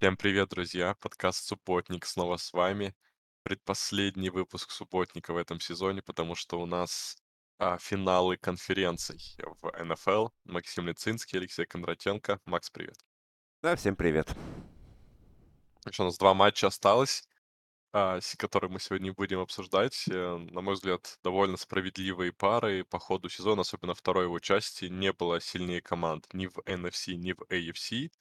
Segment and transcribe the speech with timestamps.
[0.00, 0.94] Всем привет, друзья!
[1.00, 2.94] Подкаст "Субботник" снова с вами.
[3.42, 7.16] Предпоследний выпуск "Субботника" в этом сезоне, потому что у нас,
[7.58, 9.18] а, финалы конференций
[9.60, 10.28] в НФЛ.
[10.44, 12.38] Максим Лицинский, Алексей Кондратенко.
[12.44, 12.94] Макс, привет.
[13.60, 14.32] Да, всем привет.
[15.84, 17.26] Еще у нас 2 матча осталось,
[17.92, 20.04] а, которые мы сегодня будем обсуждать.
[20.08, 24.84] Э, на мой взгляд, довольно справедливые пары по ходу сезона, особенно второй его части.
[24.84, 28.12] Не было сильнее команд ни в NFC, ни в AFC.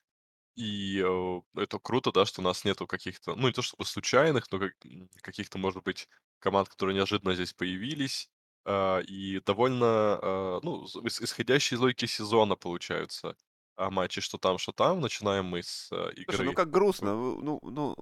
[0.57, 4.51] И, э, это круто, да, что у нас нету каких-то, ну, не то чтобы случайных,
[4.51, 6.09] но как м, каких-то, может быть,
[6.39, 8.31] команд, которые неожиданно здесь появились.
[8.65, 9.85] А, и довольно,
[10.21, 13.35] а, ну, з ис исходящие из логики сезона получаются,
[13.75, 14.99] а, матчи что там, что там.
[15.01, 17.15] Начинаем мы с, э, Слушай, ну игры как грустно.
[17.15, 17.95] В ну ну,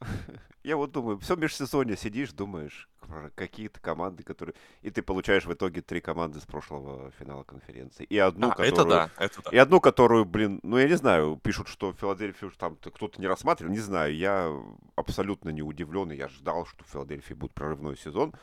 [0.62, 5.52] я вот думаю, всё межсезонье сидишь, думаешь про какие-то команды, которые и ты получаешь в
[5.52, 8.04] итоге 3 команды с прошлого финала конференции.
[8.04, 9.50] И одну, А, это которую да, это да.
[9.50, 13.72] и одну, которую, блин, ну, я не знаю, пишут, что Филадельфию там кто-то не рассматривал.
[13.72, 14.52] Не знаю, я
[14.96, 18.34] абсолютно не удивлен, и я ждал, что в Филадельфии будет прорывной сезон,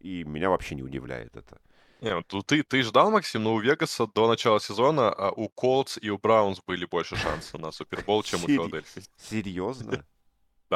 [0.00, 1.60] и меня вообще не удивляет это.
[2.00, 5.98] Не, ну ты ты ждал, Максим, но у Вегаса до начала сезона, а, у Колтс
[6.02, 9.04] и у Браунс были больше шансов на Супербол, чем у Филадельфии.
[9.16, 10.04] серьезно?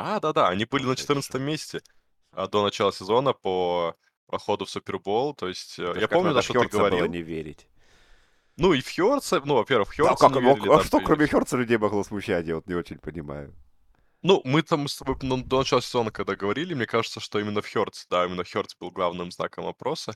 [0.02, 1.06] Да-да-да, они были на это чушь.
[1.06, 1.80] 14 месте,
[2.32, 5.34] а, до начала сезона по проходу в Супербол.
[5.34, 7.06] То есть, э, я помню, в что ты говорил.
[7.06, 7.68] не верить.
[8.56, 11.26] Ну и в Хёртса, ну, во-первых, в Да, как не верили, а да, что кроме.
[11.26, 13.54] Хёртса людей могло смущать, я вот не очень понимаю.
[14.22, 17.60] Ну, мы там с тобой, ну, до начала сезона когда говорили, мне кажется, что именно
[17.60, 20.14] в Хёртс, да, именно Хёртс был главным знаком вопроса.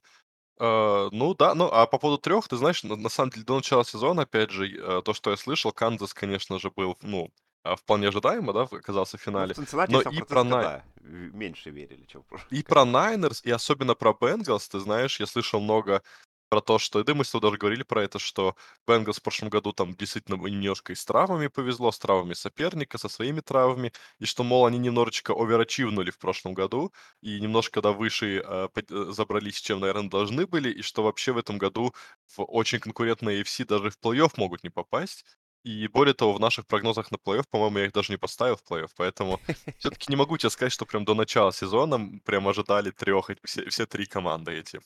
[0.59, 3.57] Э, ну да, ну, а по поводу 3, ты знаешь, на на самом деле до
[3.57, 7.31] начала сезона, опять же, э, то, что я слышал, Канзас, конечно же, был, ну,
[7.63, 9.55] а, вполне ожидаемо, да, оказался в Ну, в финале.
[9.55, 12.85] Цинциннати Но и про Сан-Франциско, Най да, в меньше верили, чем в прошлом и про.
[12.85, 16.03] Найнерс, и особенно про Бенгалс, ты знаешь, я слышал много
[16.49, 19.23] про то, что, да и мы с тобой даже говорили про это, что Бенгалс в
[19.23, 23.93] прошлом году там действительно немножко и с травмами повезло, с травмами соперника, со своими травмами,
[24.19, 29.13] и что, мол, они немножечко оверачивнули в прошлом году и немножко, да, выше, а, э,
[29.13, 31.95] забрались, чем, наверно, должны были, и что вообще в этом году
[32.37, 35.25] в очень конкурентной AFC даже в плей-офф могут не попасть.
[35.65, 38.63] И более того, в наших прогнозах на плей-офф, по-моему, я их даже не поставил в
[38.71, 39.41] плей-офф, поэтому
[39.79, 43.69] всё-таки не могу тебе сказать, что прям до начала сезона, прям ожидали 3 эт все
[43.69, 44.81] все 3 команды эти.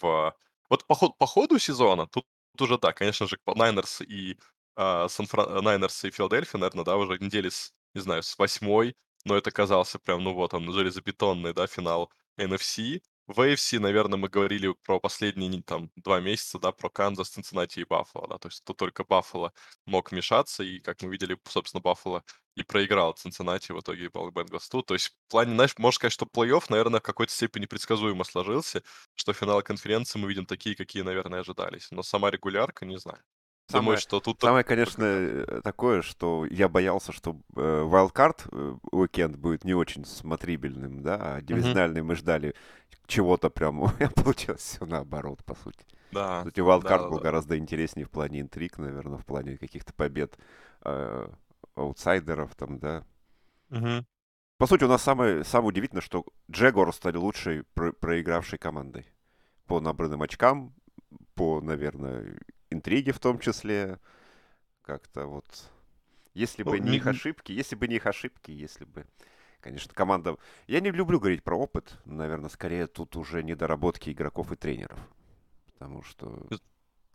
[0.00, 0.34] В
[0.70, 2.26] вот по ход по ходу сезона тут
[2.60, 4.38] уже да, конечно же, Найнерс и,
[4.76, 8.94] а, Сан-Фран Найнерс и Филадельфия, наверно, да, уже недели с не знаю, с 8,
[9.24, 13.02] но это казался прям, ну вот он, железобетонный, да, финал NFC.
[13.32, 17.84] В AFC, наверно, мы говорили про последние там 2 месяца, да, про Канзас, Цинциннати и
[17.84, 18.38] Баффало, да.
[18.38, 19.52] То есть тут только Баффало
[19.86, 22.24] мог вмешаться, и, как мы видели, собственно, Баффало
[22.56, 24.86] и проиграл Цинциннати в итоге Бенгалс тут.
[24.86, 28.82] То есть в плане, знаешь, можно сказать, что плей-офф, наверно, в какой-то степени предсказуемо сложился,
[29.14, 31.88] что финалы конференции мы видим такие, какие, наверное, ожидались.
[31.90, 33.22] Но сама регулярка, не знаю.
[33.68, 38.74] Думаю, Самое что тут самое, конечно, э, такое, что я боялся, что, э, вайлдкарт, э,
[38.90, 42.54] уикенд будет не очень смотрибельным, да, а дивизиональный мы ждали
[43.06, 45.86] чего-то прям, а получилось всё наоборот, по сути.
[46.10, 47.20] Да, сути, вайлдкарт был да-да-да.
[47.20, 50.38] гораздо интереснее в плане интриг, наверно, в плане каких-то побед,
[50.84, 51.28] э,
[51.76, 53.04] аутсайдеров там, да.
[53.70, 54.04] Мгм.
[54.58, 59.06] По сути, у нас самое самое удивительное, что Джегуарс стали лучшей про проигравшей командой
[59.66, 60.74] по набранным очкам,
[61.34, 62.24] по, наверно,
[62.70, 63.98] интриге в том числе.
[64.82, 65.46] Как-то вот,
[66.34, 69.06] если Ну, бы не их ошибки если бы не их ошибки, если бы,
[69.62, 70.36] конечно, команда
[70.66, 71.98] Я не люблю говорить про опыт.
[72.04, 74.98] Наверно, скорее тут уже недоработки игроков и тренеров.
[75.72, 76.62] Потому что Эт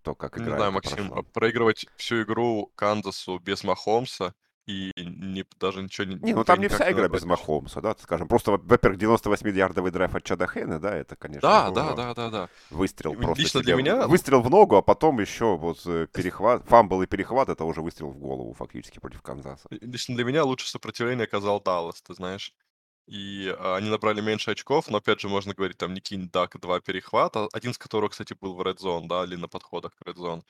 [0.07, 4.33] то, как Не играют знаю, на Максим, а прошлом проигрывать всю игру Канзасу без Махомса
[4.67, 7.23] и не даже ничего н Не, ну там не вся не игра без.
[7.23, 8.27] Махомса, да, скажем.
[8.27, 11.75] Просто, во во-первых, 98-ярдовый драйв от Чада Хэйна, да, это, конечно, Да, ого.
[11.75, 12.49] да-да-да-да.
[12.69, 15.81] Выстрел И просто лично для себе в меня, выстрел в ногу, а потом еще вот,
[15.85, 19.67] э, перехват, фамбл и перехват- это уже выстрел в голову фактически против Канзаса.
[19.71, 22.53] Ли лично для меня лучшее сопротивление оказал Даллас, ты знаешь.
[23.07, 26.59] И, а, они набрали меньше очков, но опять же можно говорить, там, не кинь дак,
[26.59, 30.01] 2 перехвата, 1 из которых, кстати, был в Red Zone, да, или на подходах к
[30.05, 30.41] Red Zone.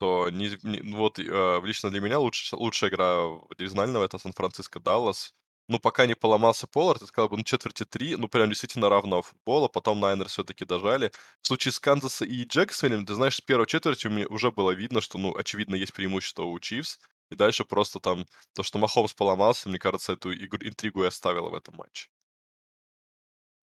[0.00, 3.16] То не не вот, э, лично для меня лучш лучшая игра
[3.58, 5.32] дивизионального- это Сан-Франциско-Даллас.
[5.68, 9.22] Ну, пока не поломался Поллард, я сказал бы, ну, четверти 3, ну, прям действительно равного
[9.22, 9.68] футбола.
[9.68, 11.10] Потом Найнерс всё-таки дожали.
[11.42, 15.00] В случае с Канзаса и Джексонвиллем, ты знаешь, с первой четверти мне уже было видно,
[15.00, 16.98] что, ну, очевидно, есть преимущество у Чифс.
[17.30, 21.48] И дальше просто там то, что Махомс поломался, мне кажется, эту игр интригу и оставило
[21.50, 22.06] в этом матче.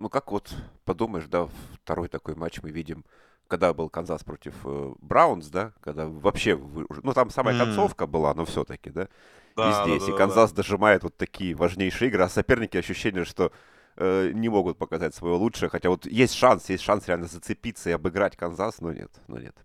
[0.01, 0.53] Ну, как вот
[0.86, 1.47] подумаешь, да,
[1.83, 3.06] второй такой матч мы видим,
[3.47, 8.33] когда был Канзас против, э, Браунс, да, когда вообще вы ну, там самая концовка была,
[8.33, 9.03] но всё-таки, да.
[9.03, 9.07] И
[9.55, 10.17] Да, здесь, и да-да-да-да.
[10.17, 13.51] Канзас дожимает вот такие важнейшие игры, а соперники, ощущение, что,
[13.97, 15.69] э, не могут показать своё лучшее.
[15.69, 19.55] Хотя вот есть шанс, есть шанс реально зацепиться и обыграть Канзас, но нет, но нет.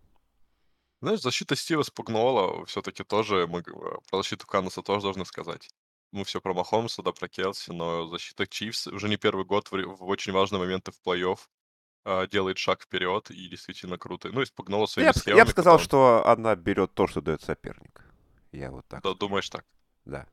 [1.03, 3.63] Знаешь, защита Стива Спагнуоло всё-таки тоже, мы э,
[4.11, 5.69] про защиту Канзаса тоже должны сказать.
[6.11, 9.73] мы все про Махомса, да, про Келси, но защита Чифс уже не первый год в,
[9.97, 11.39] в очень важные моменты в плей-офф
[12.31, 14.31] делает шаг вперед и действительно круто.
[14.33, 15.45] Ну, и спугнула своими Я, б- я схемами.
[15.45, 18.05] бы сказал, он- что она берет то, что дает соперник.
[18.53, 19.03] Я вот так.
[19.03, 19.65] Да, думаешь так?
[20.05, 20.27] Да.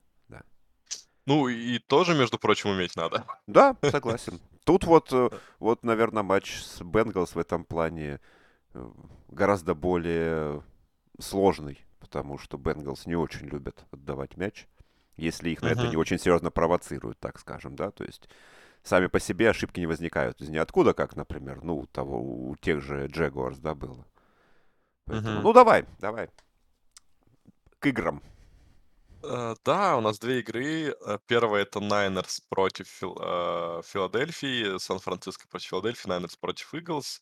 [1.27, 3.25] Ну, и тоже, между прочим, уметь надо.
[3.47, 4.39] Да, согласен.
[4.63, 5.29] Тут вот, э,
[5.59, 8.19] вот, наверное, матч с Бенгалс в этом плане
[8.75, 8.91] э,
[9.29, 10.61] гораздо более
[11.19, 14.67] сложный, потому что Бенгалс не очень любят отдавать мяч,
[15.17, 15.89] если их на это Мгм.
[15.91, 18.29] не очень серьезно провоцируют, так скажем, да, то есть
[18.85, 22.81] сами по себе ошибки не возникают из ниоткуда, как, например, ну, у того, у тех
[22.81, 24.05] же Джегуарс, да, было.
[25.05, 25.43] Поэтому, Мгм.
[25.43, 26.29] ну, давай, давай.
[27.79, 28.21] К играм.
[29.23, 30.93] Э, Да, у нас две игры.
[31.05, 37.21] Э, Первая это Найнерс против Фил- э, Филадельфии, Сан-Франциско против Филадельфии, Найнерс против Иглс.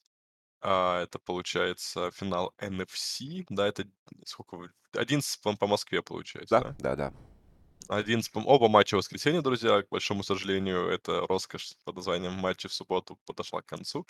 [0.66, 3.46] А, Это получается финал NFC.
[3.50, 3.86] Да, это
[4.26, 4.56] сколько?
[4.58, 6.76] вы- 11 по, по Москве получается, Да, да?
[6.80, 7.14] да, да.
[7.90, 9.82] 11, по- оба матча в воскресенье, друзья.
[9.82, 14.08] К большому сожалению, это роскошь под названием матчи в субботу подошла к концу.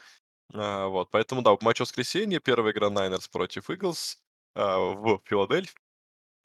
[0.54, 2.40] А, Вот, поэтому, да, матч воскресенье.
[2.40, 4.18] Первая игра Найнерс против Иглс
[4.56, 5.76] а, в Филадельфии.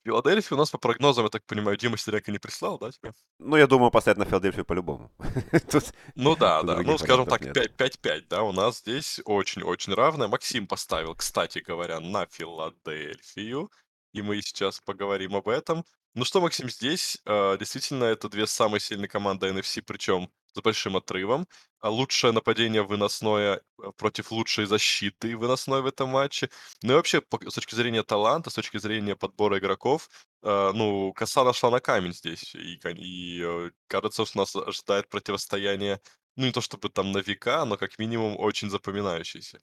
[0.04, 3.12] Филадельфия у нас по прогнозам, я так понимаю, Дима Стеряка не прислал, да, тебе?
[3.38, 5.10] Ну, я думаю, поставить на Филадельфию по-любому.
[6.14, 6.80] Ну да, да.
[6.82, 7.80] Ну, скажем так, вариантов нет.
[7.80, 10.28] 5-5-5, да, у нас здесь очень-очень равное.
[10.28, 13.70] Максим поставил, кстати говоря, на Филадельфию,
[14.14, 15.84] и мы сейчас поговорим об этом.
[16.14, 20.96] Ну что, Максим, здесь э, действительно это две самые сильные команды NFC, причем с большим
[20.96, 21.46] отрывом.
[21.80, 26.50] А лучшее нападение выносное э, против лучшей защиты выносной в этом матче.
[26.82, 30.08] Ну и вообще, с точки зрения таланта, с точки зрения подбора игроков,
[30.42, 32.52] э, ну, коса нашла на камень здесь.
[32.54, 36.00] И, кон- и, э, кажется, что нас ожидает противостояние,
[36.36, 39.60] ну, не то чтобы там на века, но как минимум очень запоминающееся.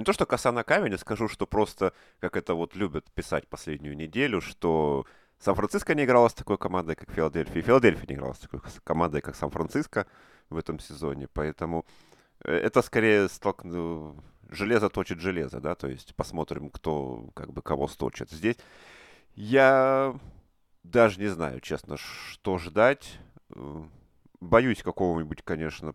[0.00, 3.46] Не то, что коса на камень, я скажу, что просто, как это вот любят писать
[3.48, 5.04] последнюю неделю, что
[5.40, 9.20] Сан-Франциско не играла с такой командой, как Филадельфия, и Филадельфия не играла с такой командой,
[9.20, 10.06] как Сан-Франциско
[10.48, 11.28] в этом сезоне.
[11.30, 11.84] Поэтому
[12.42, 14.16] э, это скорее столкну...
[14.48, 18.30] железо точит железо, да, то есть посмотрим, кто как бы кого сточит.
[18.30, 18.56] Здесь
[19.34, 20.18] я
[20.82, 23.18] даже не знаю, честно, что ждать.
[24.40, 25.94] Боюсь какого-нибудь, конечно,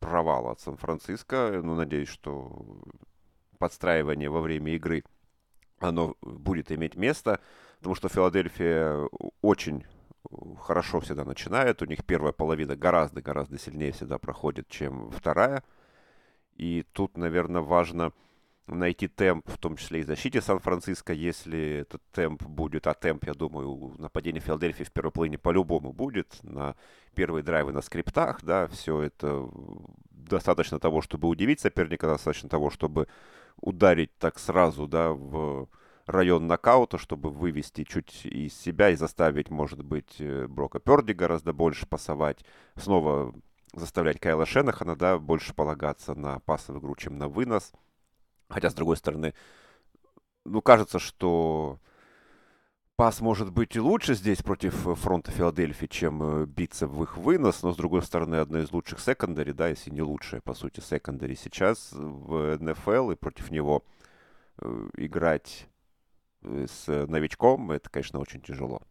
[0.00, 2.82] провала от Сан-Франциско, но надеюсь, что
[3.58, 5.04] подстраивание во время игры,
[5.78, 7.40] оно будет иметь место,
[7.78, 9.08] потому что Филадельфия
[9.42, 9.84] очень
[10.60, 15.62] хорошо всегда начинает, у них первая половина гораздо-гораздо сильнее всегда проходит, чем вторая,
[16.56, 18.12] и тут, наверное, важно
[18.66, 23.34] найти темп, в том числе и защите Сан-Франциско, если этот темп будет, а темп, я
[23.34, 26.74] думаю, у нападения Филадельфии в первой половине по-любому будет, на
[27.14, 29.48] первые драйвы на скриптах, да, все это
[30.10, 33.08] достаточно того, чтобы удивить соперника, достаточно того, чтобы
[33.64, 35.68] ударить так сразу, да, в
[36.06, 41.54] район нокаута, чтобы вывести чуть из себя и заставить, может быть, э, Брока Перди гораздо
[41.54, 42.44] больше пасовать,
[42.76, 43.34] снова
[43.72, 47.72] заставлять Кайла Шенахана, да, больше полагаться на пасовую игру, чем на вынос.
[48.50, 49.32] Хотя, с другой стороны,
[50.44, 51.80] ну, кажется, что
[52.96, 57.16] пас может быть и лучше здесь против э, фронта Филадельфии, чем э, биться в их
[57.16, 60.80] вынос, но, с другой стороны, одно из лучших секондари, да, если не лучшее, по сути,
[60.80, 63.84] секондари сейчас в НФЛ, и против него
[64.58, 65.68] э, играть
[66.42, 68.82] с новичком, это, конечно, очень тяжело.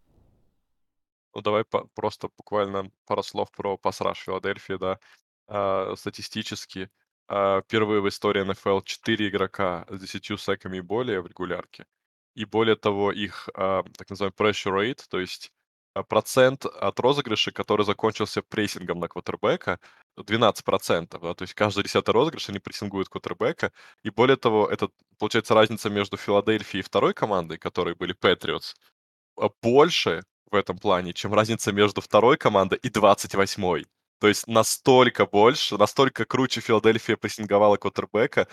[1.36, 5.00] Ну, давай по- просто буквально пару слов про пасраж Филадельфии, да.
[5.48, 6.90] А, статистически,
[7.28, 11.86] а, впервые в истории НФЛ 4 игрока с 10 секами и более в регулярке.
[12.36, 15.52] И более того, их а, так называемый pressure rate, то есть
[15.94, 19.80] а, процент от розыгрыша, который закончился прессингом на квотербека,
[20.18, 21.20] 12%.
[21.22, 23.72] Да, то есть каждый десятый розыгрыш они прессингуют квотербека.
[24.04, 28.74] И более того, это, получается, разница между Филадельфией и второй командой, которые были Патриотс,
[29.38, 33.86] а, больше в этом плане, чем разница между второй командой и 28-й.
[34.20, 38.48] То есть настолько больше, настолько круче Филадельфия прессинговала квотербека,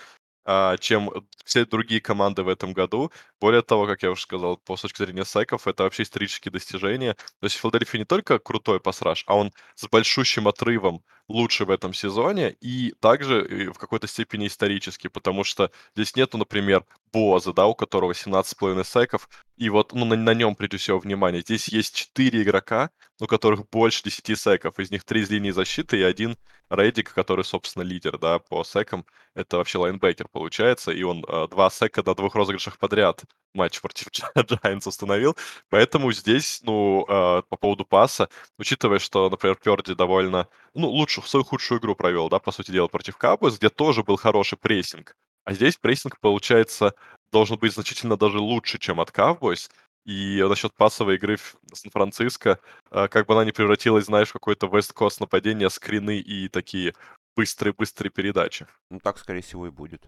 [0.81, 1.11] чем
[1.45, 3.13] все другие команды в этом году.
[3.41, 7.15] Более того, как я уже сказал, по с точки зрения секов, это вообще исторические достижения.
[7.15, 11.95] То есть Филадельфия не только крутой пасраж, а он с большущим отрывом лучше в этом
[11.95, 17.67] сезоне и также и в какой-то степени исторический, потому что здесь нету, например, Боза, да,
[17.67, 21.43] у которого 17,5 секов, и вот ну, на, на нем прежде всего внимание.
[21.43, 25.99] Здесь есть 4 игрока, у которых больше 10 секов, из них 3 из линии защиты
[25.99, 26.37] и один
[26.71, 29.05] Реддик, который, собственно, лидер, да, по секам.
[29.35, 34.09] Это вообще лайнбекер получается, и он э, два сека на двух розыгрышах подряд матч против
[34.37, 35.37] Giants установил.
[35.69, 38.29] Поэтому здесь, ну, э, по поводу паса,
[38.59, 42.89] учитывая, что, например, Перди довольно, ну, лучшую, свою худшую игру провел, да, по сути дела,
[42.89, 45.17] против Cowboys, где тоже был хороший прессинг.
[45.45, 46.95] А здесь прессинг, получается,
[47.33, 49.71] должен быть значительно даже лучше, чем от Cowboys.
[50.07, 51.39] И насчет пасовой игры
[51.73, 52.59] Сан-Франциско,
[52.91, 56.95] а, как бы она не превратилась, знаешь, в какое-то Coast нападение, скрины и такие
[57.37, 58.67] быстрые-быстрые передачи.
[58.91, 60.03] Ну, так, скорее всего, и будет.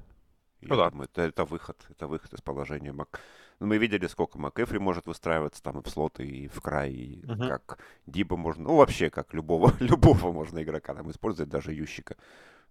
[0.63, 0.91] Ну да.
[0.91, 2.93] думаю, это, это выход, это выход из положения.
[2.93, 3.21] Мак...
[3.61, 7.27] Ну, мы видели, сколько МакЭфри может выстраиваться там и в слоты, и в край, и
[7.27, 7.49] Мгм.
[7.49, 12.17] как Диба можно, ну, вообще, как любого, любого можно игрока там использовать, даже Ющика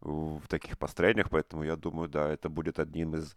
[0.01, 3.35] в таких построениях, поэтому я думаю, да, это будет одним из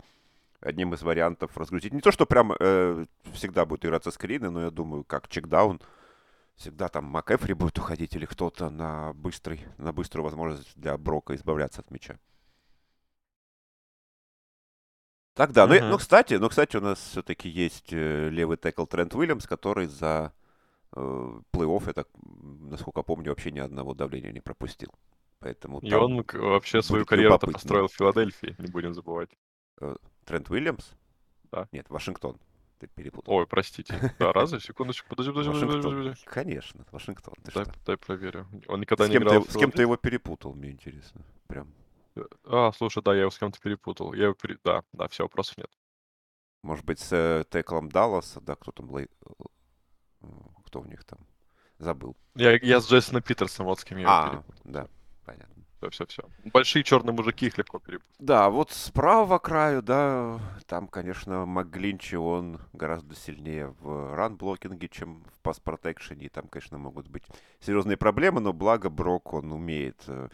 [0.61, 1.93] одним из вариантов разгрузить.
[1.93, 5.79] Не то, что прям э, всегда будет играться скрины, но я думаю, как чекдаун,
[6.57, 11.81] всегда там МакЭфри будет уходить или кто-то на быстрый, на быструю возможность для Брока избавляться
[11.81, 12.19] от мяча.
[15.35, 15.67] Так, да.
[15.67, 19.87] Ну, ну, кстати, ну, кстати, у нас все-таки есть э, левый текл Трент Уильямс, который
[19.87, 20.33] за
[20.97, 24.91] э, плей-офф, я так, насколько помню, вообще ни одного давления не пропустил.
[25.41, 27.53] Поэтому И он вообще свою любопытно.
[27.53, 29.31] построил в Филадельфии, не будем забывать.
[30.25, 30.93] Трент Уильямс?
[31.51, 31.69] Да.
[31.73, 32.39] Нет, Вашингтон.
[32.79, 33.35] Ты перепутал.
[33.35, 34.15] Ой, простите.
[34.19, 34.61] Да, разве?
[34.61, 36.05] Секундочку, подожди, подожди, подожди, подожди, Вашингтон.
[36.05, 36.25] подожди.
[36.27, 37.35] Конечно, Вашингтон.
[37.45, 37.75] Ты Дай, что?
[37.87, 38.47] дай проверю.
[38.69, 41.21] Он никогда С не играл ты, с кем ты его перепутал, мне интересно.
[41.47, 41.69] Прям.
[42.45, 44.13] А, слушай, да, я его с кем-то перепутал.
[44.15, 44.59] Я его пере...
[44.65, 45.71] Да, да, все, вопросов нет.
[46.63, 50.27] Может быть, с э, теклом Далласа, да, кто там, Лей- э,
[50.67, 51.19] кто у них там,
[51.79, 52.17] забыл.
[52.35, 54.63] Я, я с Джейсоном Питерсом, вот с кем я его А, перепутал.
[54.65, 54.89] да,
[55.25, 55.55] понятно.
[55.79, 56.23] Все, все, все.
[56.51, 58.17] Большие черные мужики, их легко перепутать.
[58.19, 65.39] Да, вот справа краю, да, там, конечно, МакГлинчи, он гораздо сильнее в ран-блокинге, чем в
[65.43, 67.25] пас-протекшене, и там, конечно, могут быть
[67.61, 70.29] серьезные проблемы, но благо Брок, он умеет э,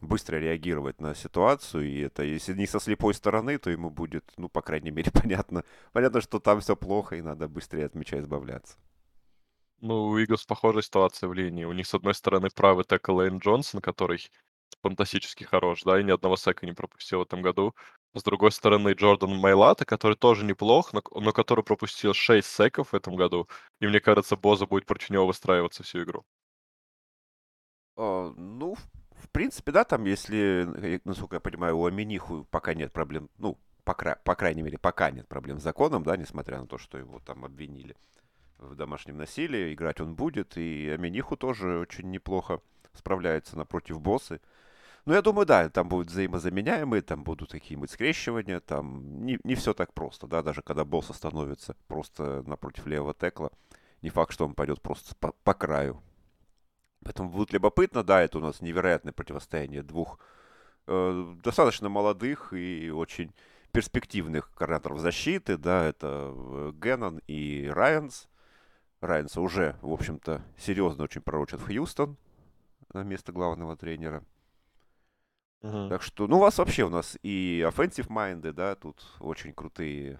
[0.00, 4.48] быстро реагировать на ситуацию, и это, если не со слепой стороны, то ему будет, ну,
[4.48, 8.76] по крайней мере, понятно, понятно, что там все плохо, и надо быстрее от мяча избавляться.
[9.80, 11.64] Ну, у Иглс похожая ситуация в линии.
[11.64, 14.30] У них, с одной стороны, правый текл Лейн Джонсон, который
[14.82, 17.74] фантастически хорош, да, и ни одного сека не пропустил в этом году.
[18.14, 22.94] С другой стороны, Джордан Майлата, который тоже неплох, но, но который пропустил 6 секов в
[22.94, 23.48] этом году.
[23.80, 26.24] И мне кажется, Боза будет против него выстраиваться всю игру.
[27.96, 28.80] А, ну, в,
[29.20, 33.58] в принципе, да, там, если, э, насколько я понимаю, у Аминиху пока нет проблем, ну,
[33.84, 36.98] по, кра- по крайней мере, пока нет проблем с законом, да, несмотря на то, что
[36.98, 37.96] его там обвинили
[38.58, 42.60] в домашнем насилии, играть он будет, и Аминиху тоже очень неплохо
[42.94, 44.40] справляется напротив боссы.
[45.06, 49.72] Ну, я думаю, да, там будут взаимозаменяемые, там будут какие-нибудь скрещивания, там не, не все
[49.72, 53.50] так просто, да, даже когда босс становится просто напротив левого текла,
[54.02, 56.02] не факт, что он пойдет просто по, по краю.
[57.04, 60.18] Поэтому будет любопытно, да, это у нас невероятное противостояние двух
[60.86, 63.32] э, достаточно молодых и очень
[63.72, 68.28] перспективных координаторов защиты, да, это э, Геннон и Райанс.
[69.00, 72.18] Райанса уже, в общем-то, серьезно очень пророчат в Хьюстон
[72.92, 74.22] на место главного тренера.
[75.88, 80.18] Так что, ну, у вас вообще, у нас и offensive майнды, да, тут очень крутые,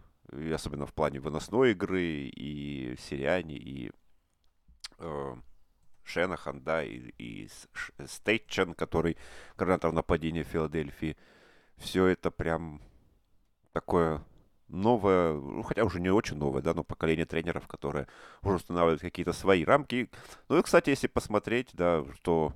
[0.53, 3.91] особенно в плане выносной игры, и Сириани, и
[4.99, 5.35] э,
[6.11, 7.49] Шенахан, да, и, и
[8.05, 9.17] Стейтчен, который
[9.57, 11.17] координатор нападения Филадельфии.
[11.77, 12.83] Все это прям
[13.73, 14.23] такое
[14.69, 18.07] новое, ну, хотя уже не очень новое, да, но поколение тренеров, которое
[18.43, 20.11] уже устанавливает какие-то свои рамки.
[20.49, 22.53] Ну и, кстати, если посмотреть, да, что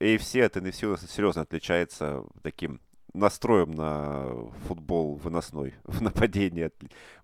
[0.00, 2.80] AFC от NFC серьезно отличается таким
[3.14, 6.70] настроем на футбол выносной, в нападении,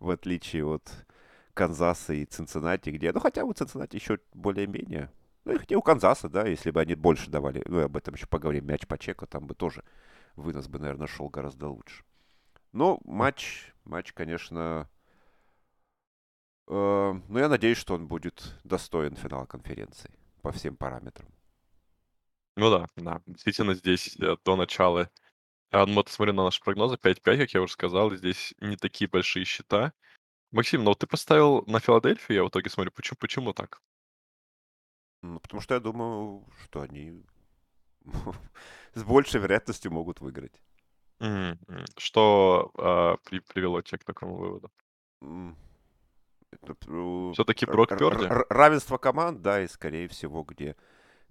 [0.00, 0.90] в отличие от
[1.54, 5.11] Канзаса и Цинциннати, где, ну, хотя у Цинциннати еще более-менее,
[5.44, 8.26] ну, и хотя у Канзаса, да, если бы они больше давали, ну, об этом еще
[8.26, 9.84] поговорим, мяч по чеку, там бы тоже
[10.36, 12.04] вынос бы, наверное, шел гораздо лучше.
[12.72, 14.88] Но матч, матч, конечно,
[16.66, 20.10] э, ну, я надеюсь, что он будет достоин финала конференции
[20.42, 21.28] по всем параметрам.
[22.56, 23.20] Ну да, да.
[23.26, 25.10] Действительно, здесь э, до начала...
[25.70, 28.76] А, ну, вот смотрю на наши прогнозы, 5-5, как я уже сказал, и здесь не
[28.76, 29.92] такие большие счета.
[30.52, 33.82] Максим, ну вот ты поставил на Филадельфию, я в итоге смотрю, почему, почему так?
[35.25, 37.23] Ну, потому что я думаю, что они
[38.95, 40.61] с большей вероятностью могут выиграть.
[41.21, 41.59] М.
[41.97, 44.71] Что а, при- привело тебя к такому выводу?
[45.23, 45.57] М,
[46.50, 48.25] это, э, Все-таки Брок р- Пёрди?
[48.26, 50.76] р- Равенство команд, да, и скорее всего, где,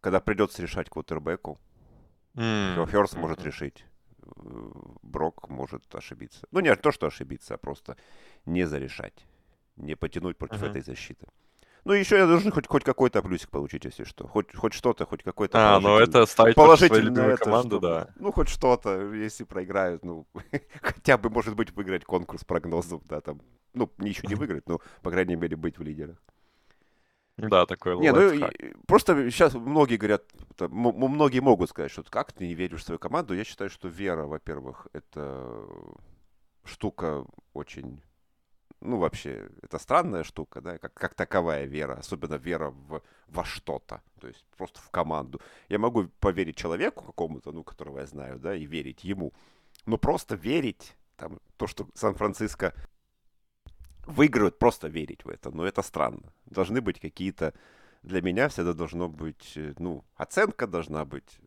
[0.02, 1.60] когда придется решать квотербеку,
[2.36, 3.48] М, Ферст может мгм.
[3.48, 3.86] решить.
[4.26, 4.72] э,
[5.04, 6.48] Брок может ошибиться.
[6.52, 7.96] Ну, не то, что ошибиться, а просто
[8.46, 9.28] не зарешать.
[9.76, 11.28] Не потянуть против этой защиты.
[11.86, 14.28] Ну, еще я должен хоть, хоть какой-то плюсик получить, если что.
[14.28, 18.08] Хоть, хоть что-то, хоть какой-то А, ну это ставить положительно это, команды, чтобы- да.
[18.16, 20.26] Ну, хоть что-то, если проиграют, ну,
[20.82, 23.42] хотя бы, может быть, выиграть конкурс прогнозов, да, там,
[23.74, 26.18] ну, ничего не выиграть, но, по крайней мере, быть в лидерах.
[27.38, 28.50] Да, такой Не, ну,
[28.88, 30.24] просто сейчас многие говорят,
[30.56, 33.34] там, многие могут сказать, что как ты не веришь в свою команду.
[33.34, 35.66] Я считаю, что вера, во-первых, это
[36.64, 38.02] штука очень
[38.86, 44.02] Ну, вообще, это странная штука, да, как, как таковая вера, особенно вера в, во что-то,
[44.20, 45.40] то есть просто в команду.
[45.70, 49.32] Я могу поверить человеку какому-то, ну, которого я знаю, да, и верить ему,
[49.86, 52.74] но просто верить, там, то, что Сан-Франциско
[54.06, 56.34] выигрывают, просто верить в это, но это странно.
[56.46, 57.54] Должны быть какие-то,
[58.02, 61.40] для меня всегда должно быть, э, ну, оценка должна быть,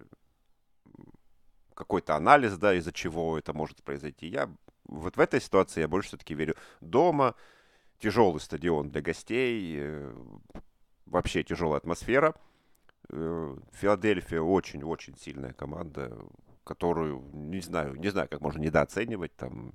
[1.75, 4.27] какой-то анализ, да, из-за чего это может произойти.
[4.27, 4.49] Я
[4.89, 7.35] вот в этой ситуации я больше все-таки верю дома.
[7.99, 10.15] Тяжелый стадион для гостей, э,
[11.07, 12.35] вообще тяжелая атмосфера.
[13.09, 16.17] Э, Филадельфия очень-очень сильная команда,
[16.65, 19.35] которую, не знаю, не знаю, как можно недооценивать.
[19.37, 19.73] Там,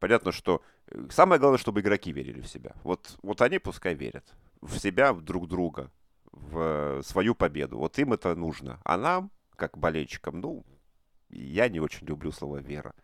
[0.00, 2.72] понятно, что э, самое главное, чтобы игроки верили в себя.
[2.82, 5.90] Вот, вот они пускай верят в себя, в друг друга,
[6.32, 7.78] в свою победу.
[7.78, 8.80] Вот им это нужно.
[8.84, 10.64] А нам, как болельщикам, ну,
[11.30, 12.94] я не очень люблю слово «вера».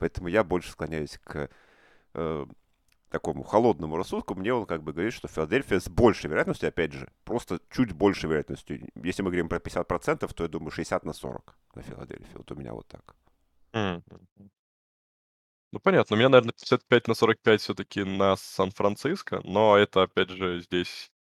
[0.00, 1.48] Поэтому я больше склоняюсь к
[2.14, 2.46] э,
[3.10, 4.34] такому холодному рассудку.
[4.34, 8.28] Мне он как бы говорит, что Филадельфия с большей вероятностью, опять же, просто чуть большей
[8.28, 8.88] вероятностью.
[8.96, 12.38] Если мы говорим про 50%, то я думаю 60 на 40 на Филадельфию.
[12.38, 13.14] Вот у меня вот так.
[15.72, 16.16] Ну, понятно.
[16.16, 21.12] У меня, наверное, 55 на 45 все-таки на Сан-Франциско, но это, опять же, здесь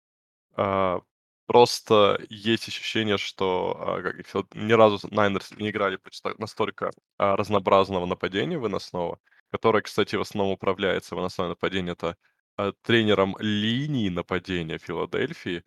[0.56, 1.02] а,
[1.50, 8.06] Просто есть ощущение, что а, как, ни разу Найнерс не играли против настолько а, разнообразного
[8.06, 9.20] нападения выносного,
[9.52, 12.18] которое, кстати, в основном управляется выносное нападение, это
[12.56, 15.64] а, тренером линии нападения Филадельфии,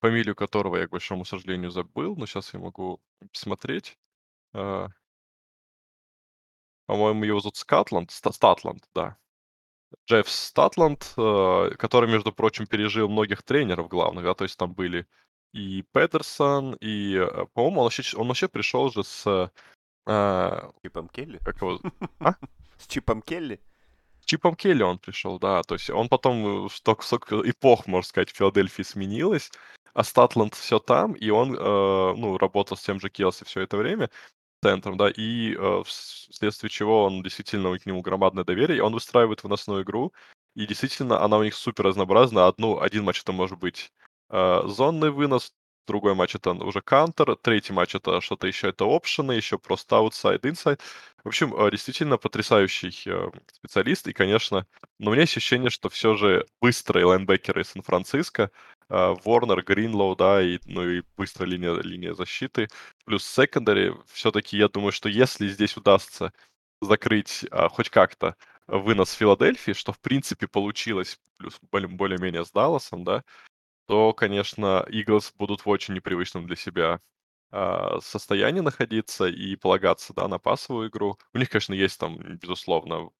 [0.00, 3.00] фамилию которого я, к большому сожалению, забыл, но сейчас я могу
[3.32, 3.98] посмотреть.
[4.52, 4.92] По-моему,
[7.24, 9.16] его зовут Скатланд, Статланд, да.
[10.08, 15.06] Джефф Статланд, э, который, между прочим, пережил многих тренеров главных, да, то есть там были
[15.52, 19.50] и Петерсон, и, э, по-моему, он вообще, он вообще пришел же с...
[20.06, 21.38] Э, Чипом Келли?
[21.44, 21.80] Как его?
[22.20, 22.34] А?
[22.78, 23.60] С Чипом Келли?
[24.24, 25.62] Чипом Келли он пришел, да.
[25.62, 29.50] То есть он потом, столько, столько эпох, можно сказать, в Филадельфии сменилось,
[29.94, 33.76] а Статланд все там, и он, э, ну, работал с тем же Келси все это
[33.76, 34.10] время
[34.66, 39.44] центром, да, и э, вследствие чего он действительно к нему громадное доверие, и он выстраивает
[39.44, 40.12] выносную игру,
[40.56, 42.48] и действительно она у них супер разнообразна.
[42.48, 43.92] Одну, один матч это может быть
[44.30, 45.52] э, зонный вынос,
[45.86, 50.40] другой матч это уже кантер, третий матч это что-то еще, это опшены, еще просто outside,
[50.40, 50.80] inside.
[51.22, 54.66] В общем, э, действительно потрясающий э, специалист, и, конечно,
[54.98, 58.50] но у меня ощущение, что все же быстрые лайнбекеры из Сан-Франциско,
[58.88, 62.68] Ворнер, Гринлоу, да, и, ну и быстрая линия, линия защиты,
[63.04, 66.32] плюс секондари, все-таки я думаю, что если здесь удастся
[66.80, 68.36] закрыть а, хоть как-то
[68.68, 73.24] вынос Филадельфии, что в принципе получилось, плюс более-менее с Далласом, да,
[73.86, 77.00] то, конечно, Иглс будут в очень непривычном для себя
[77.50, 81.18] а, состоянии находиться и полагаться, да, на пасовую игру.
[81.34, 83.10] У них, конечно, есть там, безусловно,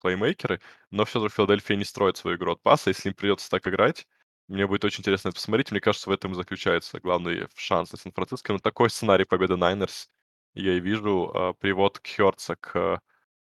[0.00, 2.90] плеймейкеры, но все же Филадельфия не строит свою игру от паса.
[2.90, 4.06] Если им придется так играть,
[4.52, 5.70] мне будет очень интересно это посмотреть.
[5.70, 8.52] Мне кажется, в этом и заключается главный шанс на Сан-Франциско.
[8.52, 10.10] Но такой сценарий победы Найнерс
[10.54, 11.32] я и вижу.
[11.34, 13.00] Э, привод Хёрца к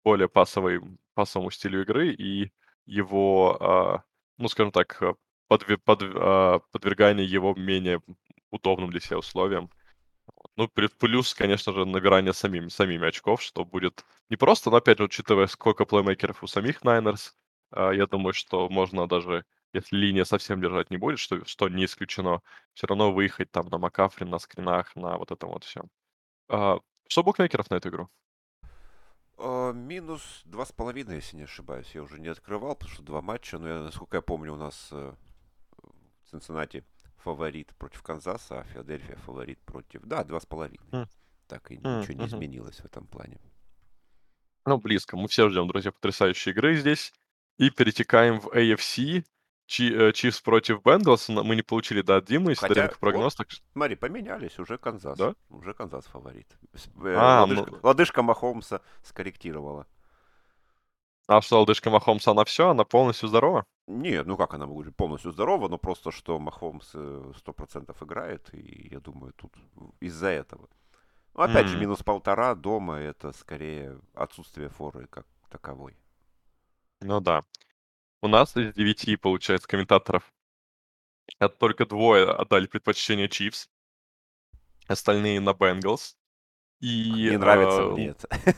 [0.05, 0.81] более пасовой,
[1.15, 2.51] пасовому стилю игры и
[2.87, 3.99] его, э,
[4.39, 5.01] ну, скажем так,
[5.47, 8.01] подве, под, э, подвергание его менее
[8.51, 9.71] удобным для себя условиям.
[10.57, 15.05] Ну, плюс, конечно же, набирание самим, самими очков, что будет не просто, но, опять же,
[15.05, 17.37] учитывая, сколько плеймейкеров у самих Найнерс,
[17.73, 22.41] я думаю, что можно даже если линия совсем держать не будет, что, что не исключено,
[22.75, 25.83] все равно выехать там на Макафре, на скринах, на вот этом вот все.
[26.49, 26.79] А,
[27.09, 28.09] что букмекеров на эту игру?
[29.39, 31.95] А, минус два с половиной, если не ошибаюсь.
[31.95, 33.59] Я уже не открывал, потому что два матча.
[33.59, 35.15] Но я, насколько я помню, у нас э,
[35.77, 36.85] в Цинциннати
[37.19, 40.03] фаворит против Канзаса, а Филадельфия фаворит против...
[40.03, 40.89] Да, два с половиной.
[40.91, 41.09] Mm.
[41.47, 42.27] Так и mm, ничего не mm-hmm.
[42.27, 43.39] изменилось в этом плане.
[44.67, 45.17] Ну, близко.
[45.17, 47.13] Мы все ждем, друзья, потрясающие игры здесь.
[47.59, 49.25] И перетекаем в AFC.
[49.69, 53.35] Чифс э, против Бенглс мы не получили, да, от Димы, если Хотя, прогноз.
[53.39, 53.49] Вот, так...
[53.75, 55.19] Смотри, поменялись, уже Канзас.
[55.19, 55.35] Да?
[55.51, 56.49] Уже Канзас фаворит.
[57.05, 57.79] Э, а, лодыжка, ну...
[57.83, 59.87] лодыжка Махомса скорректировала.
[61.27, 63.67] А что, лодыжка Махомса, она все, она полностью здорова?
[63.87, 68.89] Нет, ну как она может полностью здорова, но просто что Махомс 100% э, играет, и
[68.91, 69.53] я думаю, тут
[70.01, 70.71] из-за этого.
[71.35, 71.69] Ну, опять mm.
[71.69, 75.95] же, минус полтора дома, это скорее отсутствие форы как таковой.
[77.03, 77.45] Ну да.
[78.21, 80.33] У нас из девяти, получается, комментаторов
[81.39, 83.69] это только двое отдали предпочтение Chiefs,
[84.87, 86.15] остальные на Bengals.
[86.81, 88.29] И, не нравится э, мне это.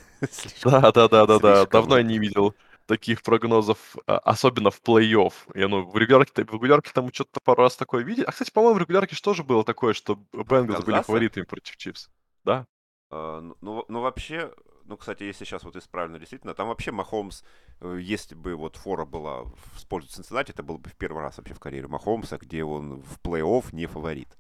[0.65, 1.67] Да, да, да, да, да.
[1.67, 5.33] Давно я не видел таких прогнозов, а, особенно в плей-офф.
[5.55, 8.25] Я, ну, в регулярке, в регулярке там что-то пару раз такое видел.
[8.27, 12.11] А, кстати, по-моему, в регулярке же тоже было такое, что Бенгалс были фаворитами против Чипс.
[12.45, 12.67] Да.
[13.13, 14.53] Uh, ну, ну, вообще,
[14.91, 17.45] Ну, кстати, если сейчас вот исправлено, действительно, там вообще Махомс,
[17.81, 21.39] э, если бы вот фора была в пользу Цинциннати, это был бы в первый раз
[21.39, 24.37] вообще в карьере Махомса, где он в плей-офф не фаворит.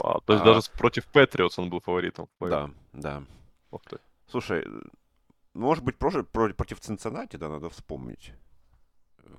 [0.00, 0.44] А, то есть А.
[0.44, 2.28] даже против Патриотс он был фаворитом.
[2.38, 3.24] Да, да.
[4.28, 4.80] Слушай, э,
[5.52, 8.34] может быть, против Цинциннати, да, надо вспомнить.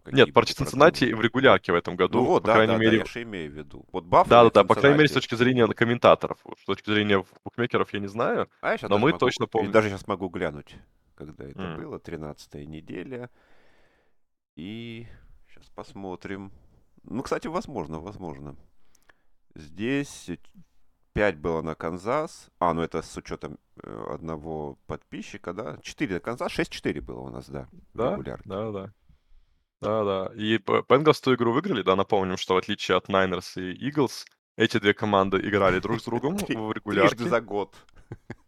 [0.05, 2.83] Нет, против Цинциннати в регулярке в этом году, Ну вот, по да, крайней да, да,
[2.83, 3.85] мере, я же имею в виду.
[3.91, 7.23] Вот Баффало да, да, да, по крайней мере, с точки зрения комментаторов, с точки зрения
[7.43, 9.71] букмекеров я не знаю, А я но мы могу- точно помним.
[9.71, 10.75] даже сейчас могу глянуть,
[11.15, 11.81] когда это М.
[11.81, 13.29] было, 13 неделя.
[14.55, 15.05] И
[15.49, 16.51] сейчас посмотрим.
[17.03, 18.55] Ну, кстати, возможно, возможно.
[19.53, 20.29] Здесь
[21.13, 22.49] 5 было на Канзас.
[22.59, 25.77] А, ну это с учетом э, одного подписчика, да?
[25.81, 27.67] 4 на Канзас, 6-4 было у нас, да.
[27.93, 28.93] Да, да, да.
[29.81, 30.31] Да, да.
[30.35, 34.25] И П- Бенгалс ту игру выиграли, да, напомним, что в отличие от Найнерс и Иглс,
[34.57, 37.23] эти две команды играли друг с другом Три- в Трижды регулярке.
[37.25, 37.75] за год.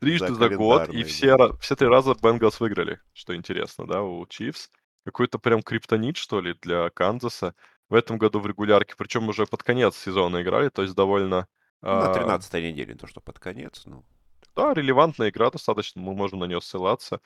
[0.00, 3.86] трижды за за год, и календарный, все, ра- все три раза Бенгалс выиграли, что интересно,
[3.86, 4.70] да, у Чивс.
[5.04, 7.54] Какой-то прям криптонит, что ли, для Канзаса.
[7.88, 11.46] В этом году в регулярке, причем уже под конец сезона играли, то есть довольно...
[11.82, 14.04] Ну, На а, 13 неделе, то, что под конец, ну.
[14.54, 17.20] Да, релевантная игра достаточно, мы можем на нее ссылаться.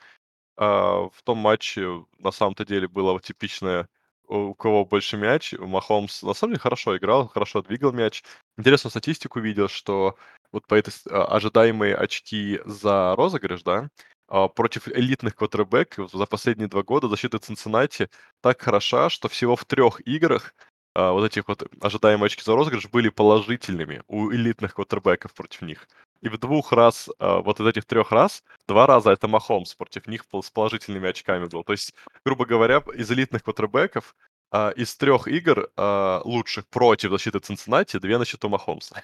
[0.57, 3.87] А, в том матче на самом-то деле было типичное,
[4.27, 5.53] у кого больше мяч.
[5.53, 8.23] Махомс на самом деле хорошо играл, хорошо двигал мяч.
[8.57, 10.17] Интересную статистику видел, что
[10.51, 13.89] вот по этой а, ожидаемые очки за розыгрыш, да,
[14.27, 18.09] а, против элитных квотербеков за последние два года защита Цинциннати
[18.41, 20.53] так хороша, что всего в трех играх
[20.95, 25.87] вот этих вот ожидаемые очки за розыгрыш были положительными у элитных квотербеков против них.
[26.21, 30.07] И в двух раз, а, вот из этих трех раз, два раза это Махомс против
[30.07, 31.63] них с положительными очками был.
[31.63, 31.93] То есть,
[32.25, 34.15] грубо говоря, из элитных квотербеков
[34.51, 39.03] а, из трех игр а, лучших против защиты Цинциннати две на счету Махомса.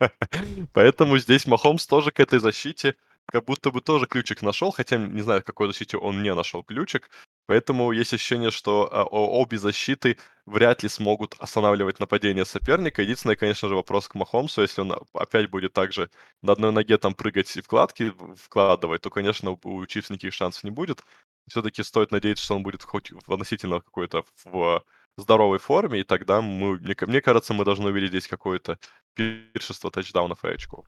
[0.72, 5.22] Поэтому здесь Махомс тоже к этой защите как будто бы тоже ключик нашел, хотя не
[5.22, 7.10] знаю, к какой защите он не нашел ключик.
[7.46, 13.02] Поэтому есть ощущение, что а, обе защиты вряд ли смогут останавливать нападение соперника.
[13.02, 16.10] Единственный, конечно же, вопрос к Махомсу, если он опять будет также
[16.42, 20.70] на одной ноге там прыгать и вкладки вкладывать, то, конечно, у Чивс никаких шансов не
[20.70, 21.04] будет.
[21.48, 24.82] Все-таки стоит надеяться, что он будет хоть относительно какой-то в
[25.16, 28.78] здоровой форме, и тогда мы, мне, мне кажется, мы должны увидеть здесь какое-то
[29.14, 30.86] пиршество тачдаунов и очков.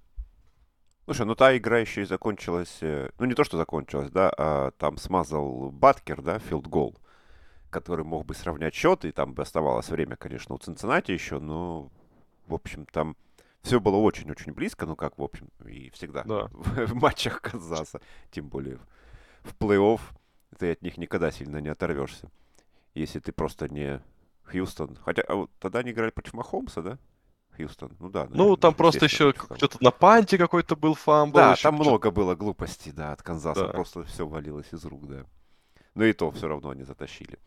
[1.06, 4.72] Слушай, ну та игра еще и закончилась, э, ну не то, что закончилась, да, а
[4.72, 6.96] там смазал Баткер, да, филдгол,
[7.70, 11.92] который мог бы сравнять счет, и там бы оставалось время, конечно, у Цинциннати еще, но,
[12.48, 13.16] в общем, там
[13.62, 16.48] все было очень-очень близко, ну как, в общем, и всегда Да.
[16.50, 18.00] в, в матчах Канзаса,
[18.32, 18.80] тем более
[19.44, 20.00] в, плей-офф,
[20.58, 22.32] ты от них никогда сильно не оторвешься,
[22.94, 24.02] если ты просто не
[24.42, 24.96] Хьюстон.
[25.04, 26.98] Хотя, а вот тогда они играли против Махомса, да?
[27.56, 28.24] Хьюстон, ну да.
[28.24, 31.36] Ну, наверное, там просто еще что-то на панте какой-то был fumble.
[31.36, 33.66] Да, там много было глупостей, да, от Канзаса.
[33.66, 33.72] Да.
[33.72, 35.24] Просто все валилось из рук, да.
[35.94, 37.38] Но и то все равно они затащили.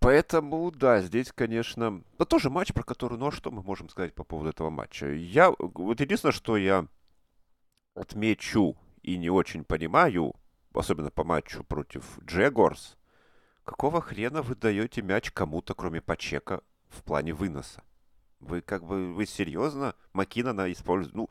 [0.00, 2.02] Поэтому, да, здесь, конечно...
[2.18, 3.18] Да тоже матч, про который...
[3.18, 5.06] Ну, а что мы можем сказать по поводу этого матча?
[5.06, 5.52] Я...
[5.58, 6.86] Вот единственное, что я
[7.94, 10.34] отмечу и не очень понимаю,
[10.72, 12.96] особенно по матчу против Джегорс,
[13.64, 17.82] какого хрена вы даете мяч кому-то, кроме Пачека, в плане выноса?
[18.40, 21.16] Вы как бы, вы серьезно Макинона используете?
[21.16, 21.30] Ну,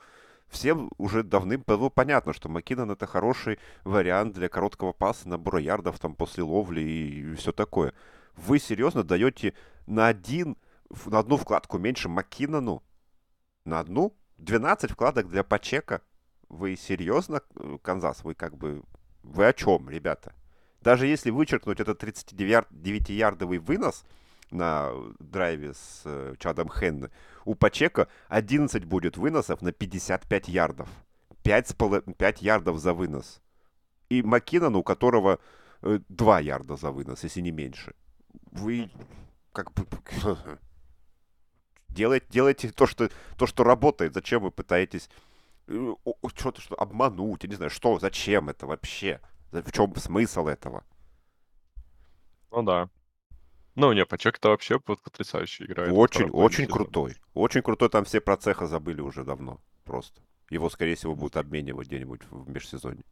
[0.50, 6.15] всем уже давным-давно понятно, что Макинон это хороший вариант для короткого паса, набора ярдов там
[6.15, 7.93] после ловли и все такое.
[8.36, 9.54] Вы серьезно даете
[9.88, 10.58] на один,
[11.06, 12.84] на одну вкладку меньше Маккинону?
[13.65, 14.15] На одну?
[14.38, 16.02] 12 вкладок для Пачека?
[16.50, 18.24] Вы серьезно, э, Канзас?
[18.24, 18.84] Вы как бы...
[19.24, 20.34] Вы о чем, ребята?
[20.82, 24.06] Даже если вычеркнуть этот 39-ярдовый вынос
[24.52, 27.10] на драйве с э, Чадом Хенне,
[27.46, 30.90] у Пачека 11 будет выносов на 55 ярдов.
[31.44, 31.76] 5,
[32.18, 33.42] 5 ярдов за вынос.
[34.10, 35.40] И Маккинон, у которого
[35.82, 37.94] э, 2 ярда за вынос, если не меньше.
[38.52, 38.90] Вы
[39.52, 39.86] как бы...
[41.90, 44.14] Делайте, делайте то, что, то, что работает.
[44.14, 45.10] Зачем вы пытаетесь
[45.68, 45.94] э,
[46.36, 47.44] что-то что обмануть?
[47.44, 49.20] Я не знаю, что, зачем это вообще?
[49.52, 50.84] В чем смысл этого?
[52.52, 52.90] Ну да.
[53.78, 55.94] Ну, не, Пачек-то вообще вот потрясающе играет.
[55.94, 57.16] Очень, очень крутой.
[57.36, 57.90] Очень крутой.
[57.90, 59.62] Там все про цеха забыли уже давно.
[59.84, 60.20] Просто.
[60.50, 63.04] Его, скорее всего, будут обменивать где-нибудь в межсезонье.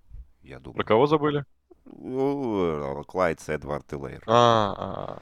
[0.42, 0.78] Я думаю.
[0.78, 1.46] Про кого забыли?
[1.86, 4.24] Ну, Клайдс, Эдвард и Лейер.
[4.26, 5.22] А, а.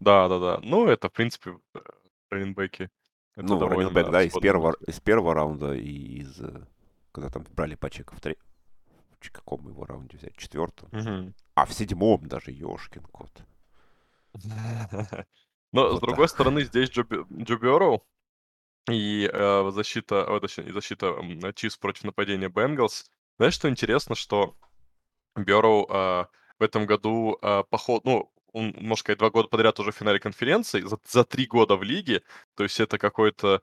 [0.00, 0.60] Да, да, да.
[0.62, 1.58] Ну, это, в принципе,
[2.30, 2.88] раненбеки.
[3.36, 6.40] Это ну, раненбэк, да, из первого, из первого раунда и из...
[6.40, 6.62] э,
[7.12, 8.44] Когда там брали Пачека в третьем.
[9.20, 10.34] В каком его раунде взять?
[10.38, 10.88] Четвертом?
[11.54, 13.30] А в седьмом даже, ёшкин кот.
[15.72, 16.30] Но, Вот с другой так.
[16.30, 18.04] стороны, здесь Джо Бю- Джо Бёрроу
[18.90, 21.16] и э, защита, о, точнее, не защита
[21.54, 24.56] Чивс против нападения Бенгалс Знаешь, что интересно, что
[25.36, 29.92] Бёрроу а, в этом году а, поход, ну, он, можно сказать, два года подряд уже
[29.92, 32.22] в финале конференции, за, за три года в лиге,
[32.56, 33.62] то есть это какой-то,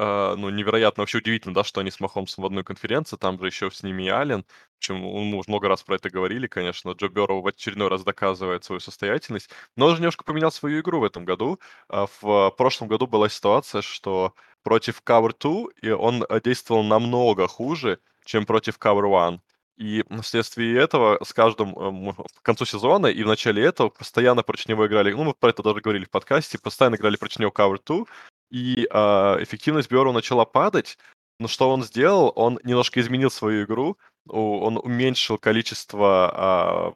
[0.00, 3.46] а, ну, невероятно, вообще удивительно, да, что они с Махомсом в одной конференции, там же
[3.46, 4.44] еще с ними и Аллен,
[4.78, 8.62] причем мы уже много раз про это говорили, конечно, Джо Бёрроу в очередной раз доказывает
[8.62, 11.58] свою состоятельность, но он же немножко поменял свою игру в этом году.
[11.88, 17.98] А, в прошлом году была ситуация, что против Cover 2 и он действовал намного хуже,
[18.24, 19.40] чем против Cover 1.
[19.78, 24.68] И вследствие этого с каждым э, к концу сезона и в начале этого постоянно против
[24.68, 27.78] него играли, ну, мы про это даже говорили в подкасте, постоянно играли против него Cover
[27.84, 28.04] 2,
[28.50, 30.98] и э, эффективность Бьору начала падать,
[31.38, 32.32] но что он сделал?
[32.34, 36.94] Он немножко изменил свою игру, он уменьшил количество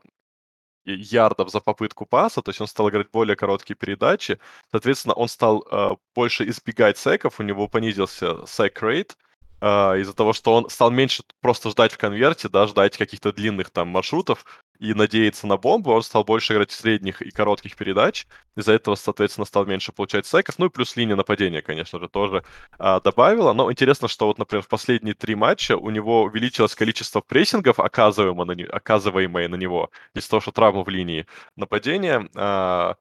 [0.86, 4.38] э, ярдов за попытку паса, то есть он стал играть более короткие передачи,
[4.70, 9.16] соответственно, он стал э, больше избегать секов, у него понизился сек рейт,
[9.64, 13.70] а, из-за того, что он стал меньше просто ждать в конверте, да, ждать каких-то длинных
[13.70, 14.44] там маршрутов
[14.80, 19.44] и надеяться на бомбу, он стал больше играть средних и коротких передач, из-за этого, соответственно,
[19.44, 22.42] стал меньше получать секов, ну и плюс линия нападения, конечно же, тоже
[22.76, 27.20] а, добавила, но интересно, что вот, например, в последние три матча у него увеличилось количество
[27.20, 28.64] прессингов, оказываемое на, не...
[28.64, 32.96] оказываемое на него, из-за того, что травма в линии нападения, а,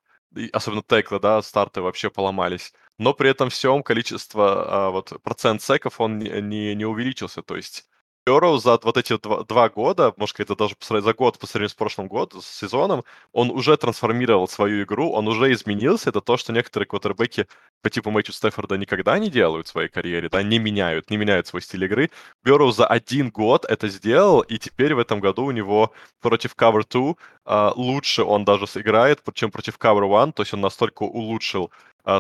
[0.54, 6.00] особенно теклы, да, старты вообще поломались но при этом всем количество, а, вот процент секов,
[6.00, 7.42] он не, не увеличился.
[7.42, 7.86] То есть
[8.28, 11.74] Burrow за вот эти два, два года, может, это даже за год по сравнению с
[11.74, 16.10] прошлым годом, с сезоном, он уже трансформировал свою игру, он уже изменился.
[16.12, 17.48] Это то, что некоторые квотербеки
[17.82, 21.48] по типу Мэтью Стефорда никогда не делают в своей карьере, да, не меняют, не меняют
[21.48, 22.12] свой стиль игры.
[22.44, 26.84] Берроу за один год это сделал, и теперь в этом году у него против Cover
[26.88, 31.72] 2 а, лучше он даже сыграет, чем против Cover 1, то есть он настолько улучшил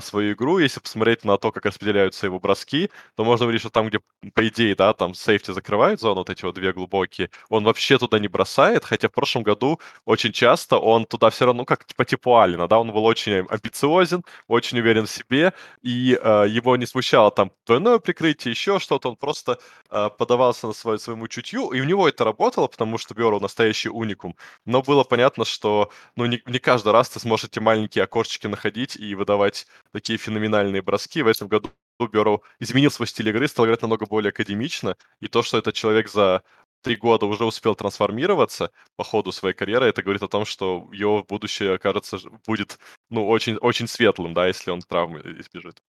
[0.02, 0.60] свою игру.
[0.60, 4.00] Если посмотреть на то, как распределяются его броски, то можно говорить, что там, где,
[4.34, 8.20] по идее, да, там сейфти закрывают зону, вот эти вот две глубокие, он вообще туда
[8.20, 12.06] не бросает, хотя в прошлом году очень часто он туда все равно, ну, как по
[12.06, 16.86] типу Алина, да, он был очень амбициозен, очень уверен в себе, и э, его не
[16.86, 21.82] смущало там двойное прикрытие, еще что-то, он просто э, подавался на свое, своему чутью, и
[21.82, 26.42] у него это работало, потому что Бёру настоящий уникум, но было понятно, что, ну, не,
[26.46, 31.22] не каждый раз ты сможешь эти маленькие окошечки находить и выдавать такие феноменальные броски.
[31.22, 34.96] В этом году Бюро изменил свой стиль игры, стал играть намного более академично.
[35.20, 36.44] И то, что этот человек за
[36.82, 41.24] три года уже успел трансформироваться по ходу своей карьеры, это говорит о том, что его
[41.24, 42.80] будущее, кажется, будет
[43.10, 45.82] ну, очень, очень светлым, да, если он травмы избежит.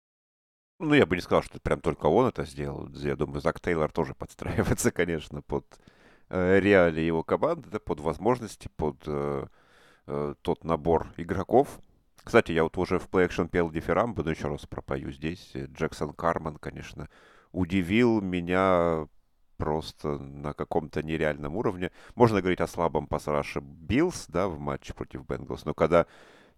[0.79, 2.89] Ну, я бы не сказал, что прям только он это сделал.
[2.95, 5.65] Я думаю, Зак Тейлор тоже подстраивается, конечно, под
[6.29, 9.47] э, реалии его команды, да, под возможности, под э,
[10.07, 11.79] э, тот набор игроков,
[12.25, 15.53] кстати, я вот уже в Play Action пел дифирамбы, но еще раз пропою здесь.
[15.55, 17.09] Джексон Карман, конечно,
[17.53, 19.07] удивил меня
[19.57, 21.91] просто на каком-то нереальном уровне.
[22.15, 26.07] Можно говорить о слабом пасраше Биллс, да, в матче против Бенглс, но когда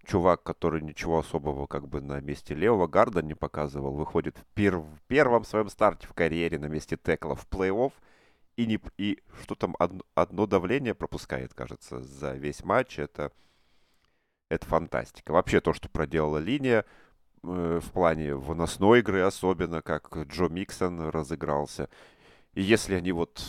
[0.06, 4.82] чувак, который ничего особого как бы на месте левого гарда не показывал, выходит в, пер
[5.06, 7.92] первом своем старте в карьере на месте текла в плей-офф,
[8.56, 9.76] и, не, и что там,
[10.14, 13.32] одно давление пропускает, кажется, за весь матч, это
[14.48, 15.32] это фантастика.
[15.32, 16.84] Вообще то, что проделала линия
[17.42, 21.88] э, в плане выносной игры, особенно как Джо Миксон разыгрался.
[22.54, 23.44] И если они вот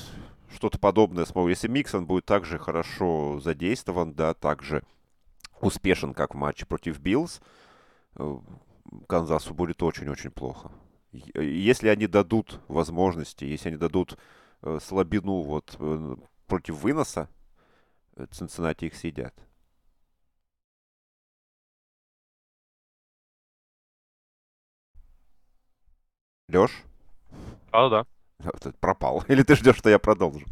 [0.53, 4.83] что-то подобное смогут, если Миксон будет также хорошо задействован, да, также
[5.61, 7.41] успешен, как в матче против Биллс,
[8.15, 8.37] э,
[9.07, 10.71] Канзасу будет очень-очень плохо.
[11.33, 14.17] Если они дадут возможности, если они дадут
[14.61, 16.15] э, слабину вот э,
[16.47, 17.29] против выноса,
[18.31, 19.33] Цинциннати их съедят.
[26.47, 26.71] Лёш?
[27.71, 28.05] А, да.
[28.61, 29.23] Ты пропал.
[29.27, 30.45] Или ты ждешь, что я продолжу?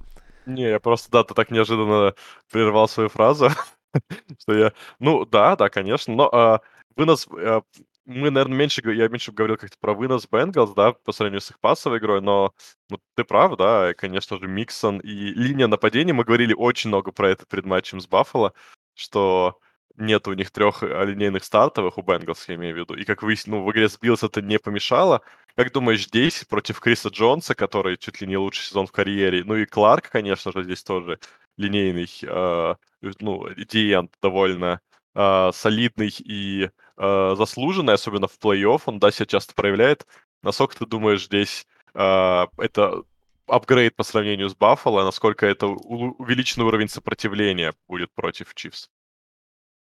[0.46, 2.16] Не, я просто, да, ты так неожиданно
[2.52, 3.50] прервал свою фразу,
[4.42, 4.74] что я...
[5.00, 6.62] Ну, да, да, конечно, но а,
[6.96, 7.28] вынос...
[7.32, 7.62] А,
[8.06, 8.82] мы, наверное, меньше...
[8.94, 12.54] Я меньше говорил как-то про вынос Бенгалс, да, по сравнению с их пассовой игрой, но
[12.90, 17.12] ну, ты прав, да, и, конечно же, Миксон и линия нападения, мы говорили очень много
[17.12, 18.54] про это перед матчем с Баффало,
[18.96, 19.60] что
[19.96, 22.96] нет у них трех э, линейных стартовых, у Бенгалс, я имею в виду.
[22.96, 25.22] И как выяснилось, ну, в игре с Биллс это не помешало.
[25.56, 29.56] Как думаешь, здесь против Криса Джонса, который чуть ли не лучший сезон в карьере, ну
[29.56, 31.20] и Кларк, конечно же, здесь тоже
[31.58, 32.76] линейный, э,
[33.20, 34.82] ну, Диент довольно
[35.14, 40.08] э, солидный и э, заслуженный, особенно в плей-офф, он, да, себя часто проявляет.
[40.42, 43.04] Насколько ты думаешь, здесь э, это
[43.46, 48.90] апгрейд по сравнению с Баффало, насколько это увеличенный уровень сопротивления будет против Чивс?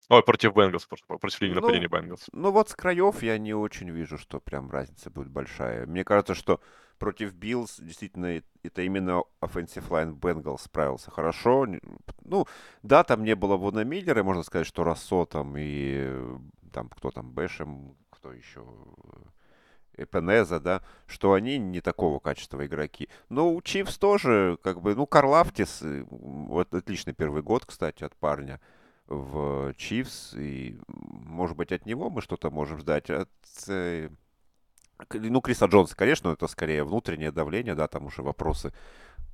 [0.09, 2.27] Ой, против Бенгалс, против линии Ну, нападения Бенгалс.
[2.33, 5.87] Ну вот с краев я не очень вижу, что прям разница будет большая.
[5.87, 6.61] Мне кажется, что
[6.99, 11.67] против Биллс действительно это именно offensive line Бенгалс справился хорошо.
[12.25, 12.47] Ну,
[12.83, 16.11] да, там не было Вона Миллера, можно сказать, что Рассо там и
[16.73, 18.65] там кто там, Бэшем, кто еще,
[19.95, 23.09] Эпенеза, да, что они не такого качества игроки.
[23.29, 28.15] Но у Чифс тоже, как бы, ну, Карлафтис, э, вот отличный первый год, кстати, от
[28.15, 28.61] парня
[29.09, 33.11] в Чивс, и, может быть, от него мы что-то можем ждать.
[33.11, 33.31] От,
[33.69, 34.11] э,
[35.13, 38.73] ну, Криса Джонса, конечно, это скорее внутреннее давление, да, там уже вопросы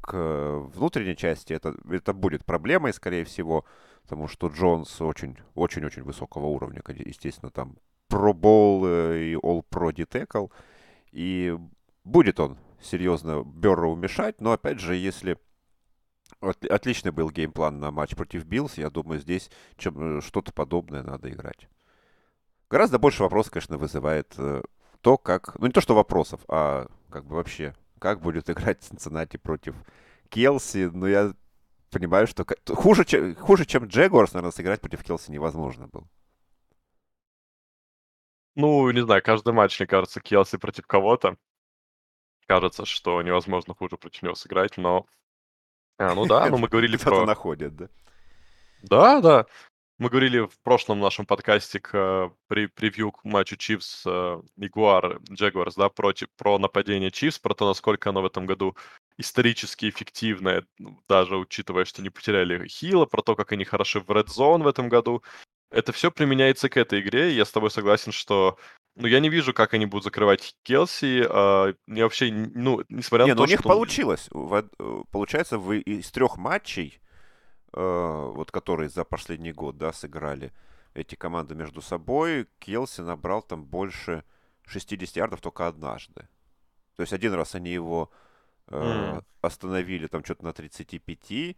[0.01, 1.53] к внутренней части.
[1.53, 3.65] Это, это будет проблемой, скорее всего,
[4.03, 7.77] потому что Джонс очень-очень-очень высокого уровня, естественно, там
[8.11, 10.07] Bowl э, и All Pro D
[11.13, 11.59] И
[12.05, 15.39] будет он серьезно Берроу мешать, но опять же, если
[16.51, 21.03] отличный был game plan на матч против Биллс, я думаю, здесь чем, э, что-то подобное
[21.03, 21.69] надо играть.
[22.71, 24.63] Гораздо больше вопросов, конечно, вызывает э,
[25.01, 25.59] то, как...
[25.59, 29.75] Ну, не то, что вопросов, а как бы вообще, как будет играть Цинциннати против
[30.29, 30.91] Келси.
[30.93, 31.35] Но я
[31.91, 36.09] понимаю, что хуже, чем, хуже, чем Джегуарс, наверное, сыграть против Келси невозможно было.
[38.57, 41.37] Ну, не знаю, каждый матч, мне кажется, Келси против кого-то.
[42.47, 45.07] Кажется, что невозможно хуже против него сыграть, но...
[45.99, 47.25] А, ну да, ну мы говорили про...
[47.25, 47.89] находят, да?
[48.83, 49.47] Да, да.
[49.99, 55.77] Мы говорили в прошлом нашем подкасте к при, превью к матчу Чивс э, Ягуар Джегуарс,
[55.77, 58.77] да, против, про нападение Чивс, про то, насколько оно в этом году
[59.19, 64.11] исторически эффективное, ну, даже учитывая, что не потеряли Хила, про то, как они хороши в
[64.11, 65.23] Red Zone в этом году.
[65.71, 68.59] Это все применяется к этой игре, и я с тобой согласен, что
[68.97, 71.27] ну, я не вижу, как они будут закрывать Келси.
[71.29, 73.69] А, мне вообще, ну, несмотря не, на ну, то, у них что...
[73.69, 74.29] получилось.
[74.33, 77.01] Э, получается, вы из трех матчей,
[77.73, 80.53] э, вот которые за последний год, да, сыграли
[80.95, 84.23] эти команды между собой, Келси набрал там больше
[84.67, 86.29] 60 ярдов только однажды.
[86.97, 88.11] То есть один раз они его
[88.69, 89.25] э, mm.
[89.41, 91.57] остановили там что-то на 35,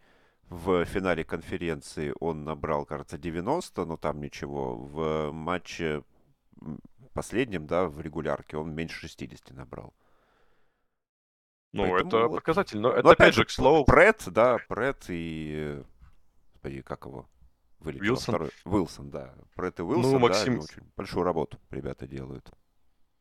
[0.48, 4.76] в финале конференции он набрал, кажется, 90, но там ничего.
[4.76, 6.04] В матче
[7.16, 9.94] последнем, да, в регулярке он меньше 60 набрал.
[11.72, 12.36] Ну, Поэтому это вот...
[12.36, 12.78] показатель.
[12.78, 13.84] Но, но это опять же, к слову...
[13.84, 15.82] Пред, да, Пред и...
[16.52, 17.28] Господи, как его?
[17.80, 18.34] Вылетел Уилсон.
[18.34, 18.50] Второй.
[18.64, 19.34] Уилсон, да.
[19.54, 20.54] Пред и Уилсон, ну, Максим...
[20.54, 22.50] да, очень большую работу ребята делают.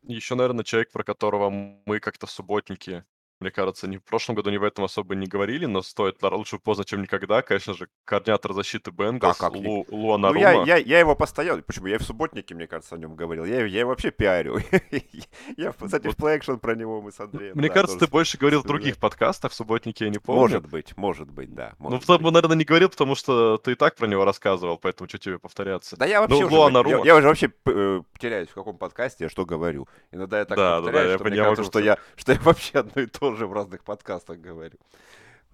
[0.02, 3.04] Еще, наверное, человек, про которого мы как-то в субботнике
[3.40, 6.58] мне кажется, ни в прошлом году, ни в этом особо не говорили, но стоит лучше
[6.58, 7.42] поздно, чем никогда.
[7.42, 9.54] Конечно же, координатор защиты Бенгалс, как?
[9.54, 11.86] Лу, Луана ну, я, я, я его постоянно, почему?
[11.86, 13.44] Я в субботнике, мне кажется, о нем говорил.
[13.44, 14.58] Я, я его вообще пиарю.
[15.56, 17.56] я, кстати, в плей про него мы с Андреем.
[17.56, 20.40] Мне кажется, ты больше говорил в других подкастах, в субботнике я не помню.
[20.40, 21.74] Может быть, может быть, да.
[21.78, 25.18] Ну, потому, наверное, не говорил, потому что ты и так про него рассказывал, поэтому что
[25.18, 25.96] тебе повторяться.
[25.96, 29.24] Да я вообще ну, уже, Луана я, я уже вообще э, теряюсь, в каком подкасте
[29.24, 29.88] я что говорю.
[30.10, 32.38] Иногда я так да, повторяюсь, да, да, что я мне кажется, что я, что я
[32.40, 34.78] вообще одно и то же в разных подкастах говорю.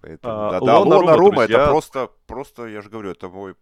[0.01, 3.55] Поэтому, а, да, да, Лона, Рума это просто, просто, я же говорю, это мой,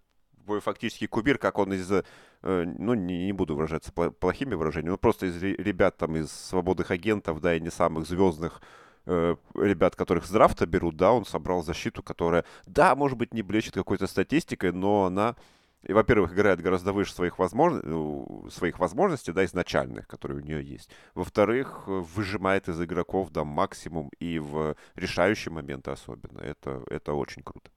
[0.47, 2.03] мой фактически кубир, как он из, э,
[2.41, 7.41] ну, не, не буду выражаться плохими выражениями, но просто из ребят там, из свободных агентов,
[7.41, 8.59] да, и не самых звездных
[9.05, 13.43] э, ребят, которых с драфта берут, да, он собрал защиту, которая, да, может быть, не
[13.43, 15.35] блещет какой-то статистикой, но она
[15.83, 17.81] и, во-первых, играет гораздо выше своих, возможно...
[17.83, 20.89] Ну, своих возможностей, да, изначальных, которые у нее есть.
[21.15, 26.39] Во-вторых, выжимает из игроков, да, максимум и в решающие моменты особенно.
[26.39, 27.71] Это, это очень круто.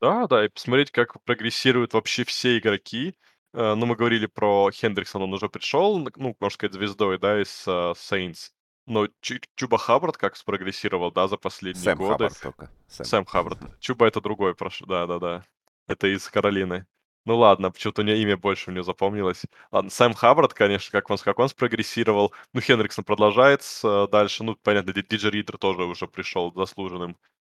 [0.00, 3.14] Да, да, и посмотреть, как прогрессируют вообще все игроки.
[3.54, 7.66] Э, ну, мы говорили про Хендриксона, он уже пришел, ну, можно сказать, звездой, да, из
[7.66, 8.50] uh, Saints.
[8.86, 12.12] Но Чуба Хаббард как спрогрессировал, да, за последние Сэм годы.
[12.28, 12.70] Хаббард только.
[12.88, 13.80] Сэм, Сэм Хаббард.
[13.80, 15.42] Чуба это другой, прошу, да-да-да.
[15.86, 16.86] Это из Каролины.
[17.24, 19.42] Ну ладно, почему-то у меня имя больше мне запомнилось.
[19.70, 22.32] Ладно, Сэм Хаббард, конечно, как он, как он спрогрессировал.
[22.52, 24.44] Ну, Хендриксон продолжает э, дальше.
[24.44, 27.16] Ну, понятно, Диджи Ридер тоже уже пришел заслуженным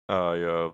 [0.09, 0.73] а,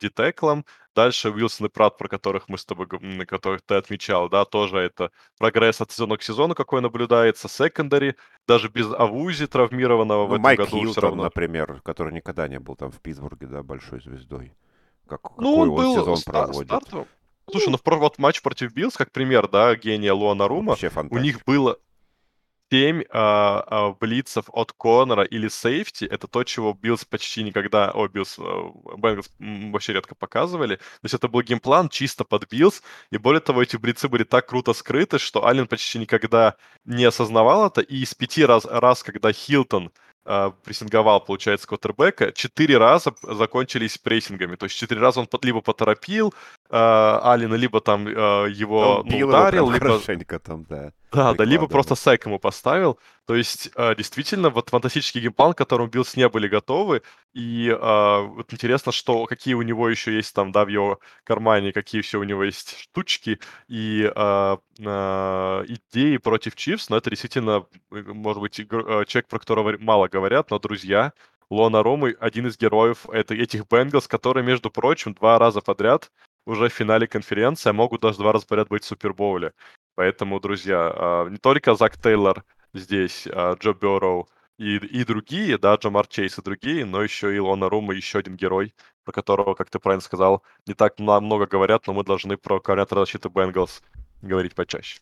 [0.00, 0.64] детеклом.
[0.94, 4.78] Дальше Уилсон и Прат, про которых мы с тобой, на которых ты отмечал, да, тоже
[4.78, 7.48] это прогресс от сезона к сезону, какой наблюдается.
[7.48, 8.14] Секондари,
[8.46, 11.22] даже без Авузи травмированного ну, в этом Майк году Хилтон, все равно.
[11.24, 14.52] например, который никогда не был там в Питтсбурге, да, большой звездой.
[15.08, 16.68] Как, ну, какой он, был сезон ста- проводит.
[16.68, 17.08] Стартовым,
[17.50, 20.76] Слушай, ну в про- вот матч против Биллс, как пример, да, гения Луана Рума,
[21.10, 21.78] у них было
[22.70, 26.06] 7 а, а, блицев от Конора или сейфти.
[26.06, 28.38] Это то, чего Биллс почти никогда, о, Биллс,
[28.96, 30.76] Бенглс вообще редко показывали.
[30.76, 34.24] То есть это был game plan чисто под Биллс, и более того, эти блицы были
[34.24, 36.54] так круто скрыты, что Аллен почти никогда
[36.86, 39.92] не осознавал это, и из пяти раз, раз когда Хилтон
[40.24, 44.56] прессинговал, получается, квотербека, четыре раза закончились прессингами.
[44.56, 46.32] То есть четыре раза он под, либо поторопил
[46.70, 48.12] э, Аллена, либо там э,
[48.50, 50.38] его Он ну, ударил, его либо...
[50.38, 50.92] там, да.
[51.12, 52.98] Да, да, либо просто sack ему поставил.
[53.26, 57.02] То есть, э, действительно, вот фантастический game plan, к которому Биллс не были готовы.
[57.34, 61.72] И э, вот интересно, что какие у него еще есть там, да, в его кармане,
[61.74, 66.88] какие все у него есть штучки и э, э, идеи против Чивс.
[66.88, 71.12] Но это действительно, э, может быть, человек, про которого мало говорят, но друзья.
[71.50, 76.10] Лона Ромы один из героев это, этих Бенгалс, которые, между прочим, два раза подряд
[76.46, 79.52] уже в финале конференции, а могут даже два раза подряд быть в Супербоуле.
[79.94, 84.28] Поэтому, друзья, а, не только Зак Тейлор здесь, а, Джо Берроу
[84.58, 88.36] и, и другие, да, Джамар Чейз и другие, но еще и Лу Анарумо, еще один
[88.36, 88.74] герой,
[89.04, 92.60] про которого, как ты правильно сказал, не так мно- много говорят, но мы должны про
[92.60, 93.82] координатора защиты Бенгалс
[94.22, 95.00] говорить почаще.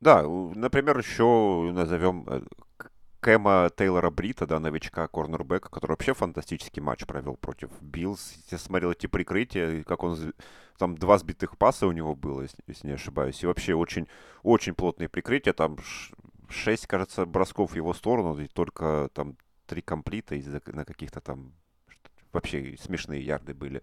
[0.00, 2.40] Да, например, еще назовем э,
[3.20, 8.32] Кэма Тейлора Брита, да, новичка корнербека, который вообще фантастический матч провел против Биллс.
[8.50, 10.34] Я смотрел эти прикрытия, как он...
[10.78, 13.42] Там два сбитых паса у него было, если, если не ошибаюсь.
[13.42, 14.08] И вообще очень,
[14.42, 15.52] очень плотные прикрытия.
[15.52, 15.76] Там
[16.48, 21.52] шесть, кажется, бросков в его сторону, и только там три комплита из-за на каких-то там
[22.32, 23.82] вообще смешные ярды были.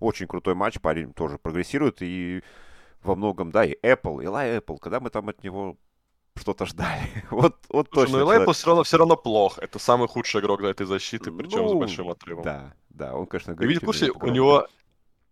[0.00, 2.42] Очень крутой матч, парень тоже прогрессирует, и
[3.02, 5.76] во многом, да, и Apple, и Лай Apple, когда мы там от него
[6.38, 7.02] что-то ждали.
[7.30, 8.18] вот, вот Слушай, точно.
[8.20, 9.58] ну Лейпл все равно, все равно плох.
[9.58, 12.44] Это самый худший игрок для этой защиты, причем с Ну, большим отрывом.
[12.44, 14.68] Да, да, он, конечно, в говорит, курсе, умеет у него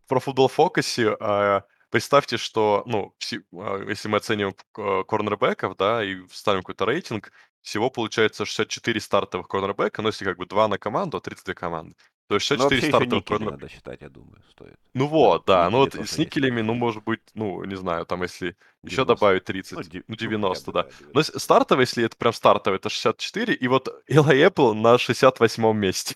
[0.09, 3.15] про футбол фокусе, а, представьте, что, ну,
[3.55, 7.33] а, если мы оцениваем к- корнербеков, да, и ставим какой-то рейтинг,
[7.63, 11.97] всего получается 64 стартовых корнербека, ну, если как бы 2 на команду, а 32 команды.
[12.29, 13.61] То есть Но 64 вообще еще стартовых никели корнербека.
[13.63, 14.75] надо считать, я думаю, стоит.
[14.95, 18.23] Ну вот, да, ну никели вот с никелями, ну, может быть, ну, не знаю, там,
[18.23, 19.07] если еще 90.
[19.07, 20.83] добавить 30, Ну, ди- ну, ну, хотя 90, бы, да.
[20.83, 24.99] да, Но с- стартовый, если это прям стартовый, это 64, и вот Элай Apple на
[24.99, 26.15] 68 месте.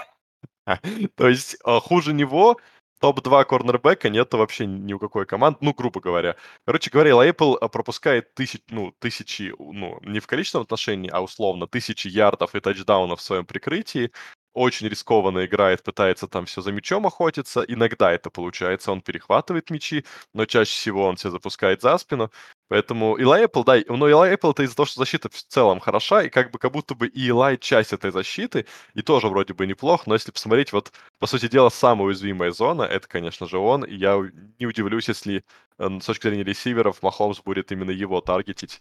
[1.17, 2.59] То есть а, хуже него
[3.01, 6.37] топ-2 корнербека нету вообще ни у какой команды, ну, грубо говоря.
[6.67, 11.67] Короче говоря, Apple а, пропускает тысяч, ну, тысячи, ну, не в количественном отношении, а условно,
[11.67, 14.13] тысячи ярдов и тачдаунов в своем прикрытии,
[14.53, 17.63] очень рискованно играет, пытается там все за мячом охотиться.
[17.63, 22.31] Иногда это получается, он перехватывает мячи, но чаще всего он все запускает за спину.
[22.69, 26.23] Поэтому Илай Apple, да, но Илай Apple это из-за того, что защита в целом хороша,
[26.23, 29.67] и как бы как будто бы и Илай часть этой защиты, и тоже вроде бы
[29.67, 33.85] неплох, но если посмотреть, вот, по сути дела, самая уязвимая зона, это, конечно же, он,
[33.85, 34.21] и я
[34.59, 35.45] не удивлюсь, если
[35.79, 38.81] э, с точки зрения ресиверов Махомс будет именно его таргетить,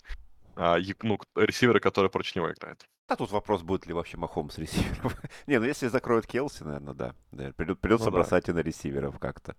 [1.03, 2.85] ну, к- ресиверы, которые против него играют.
[3.07, 5.11] А тут вопрос, будет ли вообще Махом с ресивером.
[5.47, 7.15] Не, ну если закроют Келси, наверное, да.
[7.31, 8.17] да придет- Придется Ну да.
[8.17, 9.55] бросать и на ресиверов как-то.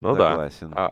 [0.00, 0.48] Ну да.
[0.72, 0.90] А,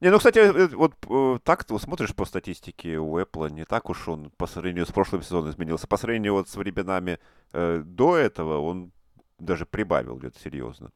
[0.00, 3.90] Не, ну, кстати, э, вот э, так ты смотришь по статистике у Apple, не так
[3.90, 5.86] уж он по сравнению с прошлым сезоном изменился.
[5.88, 7.18] По сравнению вот с временами
[7.52, 8.92] э, до этого он
[9.38, 10.90] даже прибавил где-то серьезно.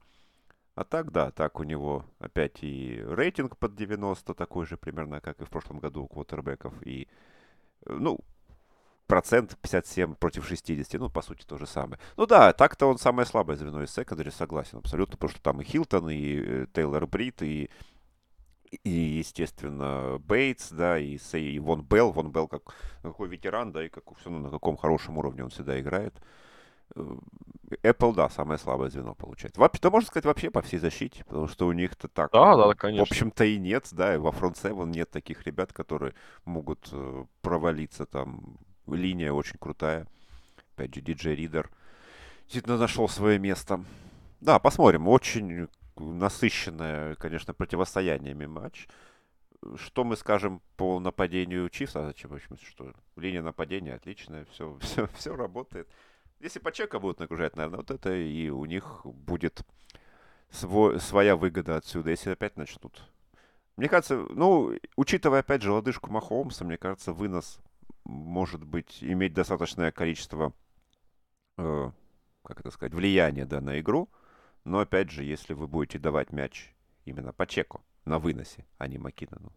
[0.79, 5.41] А так, да, так у него опять и рейтинг под 90, такой же примерно, как
[5.41, 6.73] и в прошлом году у квотербеков.
[6.87, 7.09] И,
[7.87, 8.21] э, ну,
[9.09, 11.99] процент 57 против 60, ну, по сути, то же самое.
[12.17, 15.65] Ну да, так-то он самое слабое звено из секондари, согласен абсолютно, потому что там и
[15.65, 17.71] Хилтон, и э, Тейлор Брит, и
[18.85, 22.13] и, естественно, Бейтс, да, и, и Вон Белл.
[22.13, 22.73] Вон Белл как
[23.03, 26.15] какой ветеран, да, и как, все на каком хорошем уровне он всегда играет.
[27.83, 29.57] Apple, да, самое слабое звено получает.
[29.59, 32.69] Вообще, то можно сказать вообще по всей защите, потому что у них-то так, Да, да,
[32.69, 33.03] в конечно.
[33.03, 38.07] общем-то, и нет, да, и во Front 7 нет таких ребят, которые могут э, провалиться
[38.07, 38.59] там.
[38.87, 40.07] Линия очень крутая.
[40.75, 41.71] Опять же, DJ Ридер
[42.45, 43.85] действительно нашел свое место.
[44.41, 45.09] Да, посмотрим.
[45.09, 48.89] Очень насыщенное, конечно, противостояниями матч.
[49.77, 52.07] Что мы скажем по нападению Чифса?
[52.07, 52.31] Зачем?
[52.31, 55.89] В что линия нападения отличная, все, все, все работает.
[56.41, 59.63] Если по чека будут нагружать, наверное, вот это и у них будет
[60.51, 63.03] свой, своя выгода отсюда, если опять начнут.
[63.77, 67.61] Мне кажется, ну, учитывая, опять же, лодыжку Махомса, мне кажется, вынос
[68.09, 70.53] может быть, иметь достаточное количество,
[71.59, 71.91] э,
[72.43, 74.09] как это сказать, влияния да, на игру.
[74.65, 76.75] Но, опять же, если вы будете давать мяч
[77.05, 79.53] именно по чеку на выносе, а не Маккинону.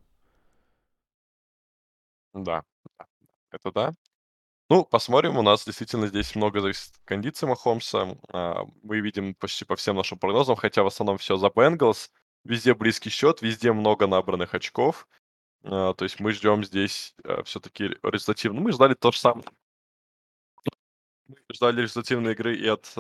[2.34, 2.64] Да,
[2.98, 3.06] да,
[3.52, 3.94] это да.
[4.72, 5.38] Ну, посмотрим.
[5.38, 8.18] У нас действительно здесь много зависит от кондиции Махомса.
[8.30, 12.10] А, Мы видим почти по всем нашим прогнозам, хотя в основном все за Бенгалс.
[12.46, 15.10] Везде близкий счет, везде много набранных очков.
[15.66, 17.14] А, То есть мы ждем здесь
[17.44, 18.62] все-таки результативно.
[18.62, 19.46] Мы ждали то же самое.
[21.28, 22.94] Мы ждали результативной игры и от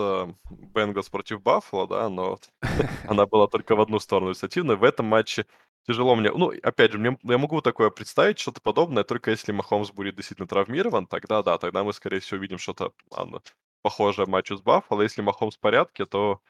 [0.75, 2.37] Бенгалс против Баффало, да, но
[3.07, 4.75] она была только в одну сторону результативной.
[4.75, 5.45] В этом матче
[5.87, 6.31] тяжело мне.
[6.31, 10.47] Ну, опять же, мне, я могу такое представить, что-то подобное, только если Махомс будет действительно
[10.47, 13.41] травмирован, тогда да, тогда мы, скорее всего, увидим что-то ладно,
[13.81, 15.01] похожее матчу с Баффало.
[15.01, 16.41] Если Махомс в порядке, то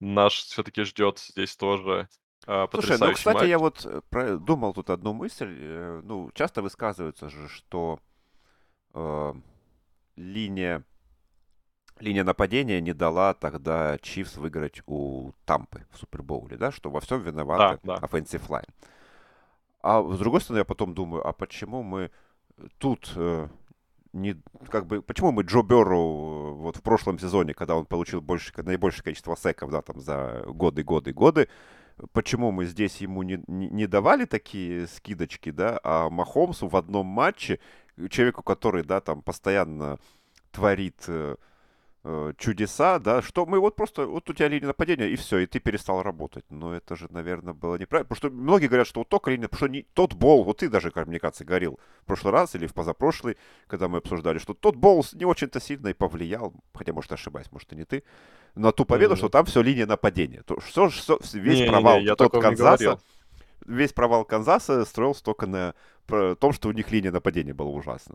[0.00, 2.08] наш все-таки ждет здесь тоже
[2.46, 3.48] э, Слушай, ну, кстати, матч.
[3.48, 5.54] я вот э, думал тут одну мысль.
[5.58, 8.00] Э, ну, часто высказывается же, что
[8.94, 9.34] э,
[10.16, 10.84] линия
[12.00, 17.20] линия нападения не дала тогда Чивс выиграть у Тампы в Супербоуле, да, что во всем
[17.20, 18.06] виноваты да, да.
[18.06, 18.68] offensive line.
[19.82, 22.10] А с другой стороны, я потом думаю, а почему мы
[22.78, 23.48] тут э,
[24.12, 24.36] не,
[24.68, 28.52] как бы, почему мы Джо Берру э, вот в прошлом сезоне, когда он получил больше,
[28.62, 31.48] наибольшее количество секов, да, там за годы, годы, годы,
[32.12, 37.58] почему мы здесь ему не, не, давали такие скидочки, да, а Махомсу в одном матче,
[38.10, 39.98] человеку, который, да, там постоянно
[40.50, 41.36] творит Э,
[42.38, 45.60] чудеса, да, что мы вот просто, вот у тебя линия нападения, и все, и ты
[45.60, 46.44] перестал работать.
[46.48, 48.08] Но это же, наверное, было неправильно.
[48.08, 50.70] Потому что многие говорят, что вот только линия, потому что не, тот бол, вот ты
[50.70, 53.36] даже, мне кажется, говорил в прошлый раз или в позапрошлый,
[53.66, 57.70] когда мы обсуждали, что тот бол не очень-то сильно и повлиял, хотя, может, ошибаюсь, может,
[57.74, 58.02] и не ты,
[58.54, 59.18] на ту победу, mm-hmm.
[59.18, 60.42] что там все линия нападения.
[60.42, 62.98] То, что, что, весь не, провал не, не, я тот Канзаса,
[63.66, 65.74] весь провал Канзаса строился только на
[66.06, 68.14] том, что у них линия нападения была ужасна.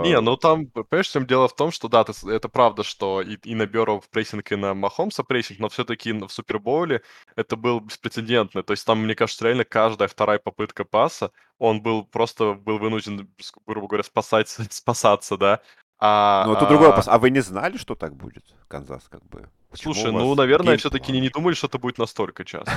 [0.00, 3.54] Не, ну там, понимаешь, чем дело в том, что да, это правда, что и, и
[3.56, 7.02] на Бюро в прессинг, и на Махомса прессинг, но все-таки в Супербоуле
[7.36, 8.62] это был беспрецедентно.
[8.62, 13.28] То есть там, мне кажется, реально каждая вторая попытка паса, он был просто был вынужден,
[13.66, 15.62] грубо говоря, спасать, спасаться, да.
[16.00, 16.68] А, ну, это а...
[16.68, 17.08] другой вопрос.
[17.08, 19.48] А вы не знали, что так будет, Канзас, как бы?
[19.70, 22.72] Почему Слушай, ну, наверное, все-таки не, не думали, что это будет настолько часто.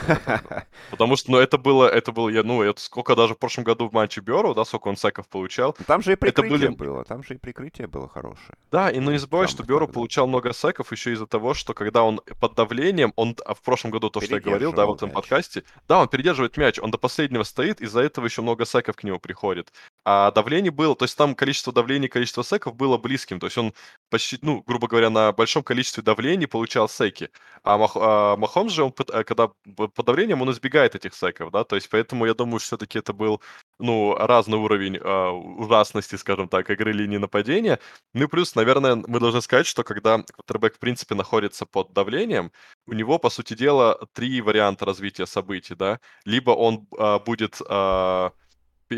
[0.91, 3.87] Потому что, ну, это было, это было, я, ну, это сколько даже в прошлом году
[3.87, 5.73] в матче Беру, да, сколько он секов получал.
[5.79, 6.67] Ну, там же и прикрытие были...
[6.67, 8.57] было, там же и прикрытие было хорошее.
[8.71, 12.03] Да, и ну не забывай, что Беру получал много секов еще из-за того, что когда
[12.03, 15.11] он под давлением, он а в прошлом году, то, что я говорил, да, в этом
[15.11, 19.03] подкасте, да, он передерживает мяч, он до последнего стоит, из-за этого еще много секов к
[19.05, 19.71] нему приходит.
[20.03, 23.73] А давление было, то есть там количество давлений, количество секов было близким, то есть он
[24.09, 27.29] почти, ну, грубо говоря, на большом количестве давлений получал секи.
[27.63, 31.63] А, Мах, а Махомс же, он, э, когда под давлением, он избегает этих секов, да,
[31.63, 33.41] то есть поэтому я думаю, что все-таки это был,
[33.79, 37.79] ну, разный уровень э, ужасности, скажем так, игры линии нападения.
[38.13, 42.51] Ну и плюс, наверное, мы должны сказать, что когда квотербек, в принципе, находится под давлением,
[42.87, 45.99] у него, по сути дела, три варианта развития событий, да.
[46.25, 48.29] Либо он э, будет э,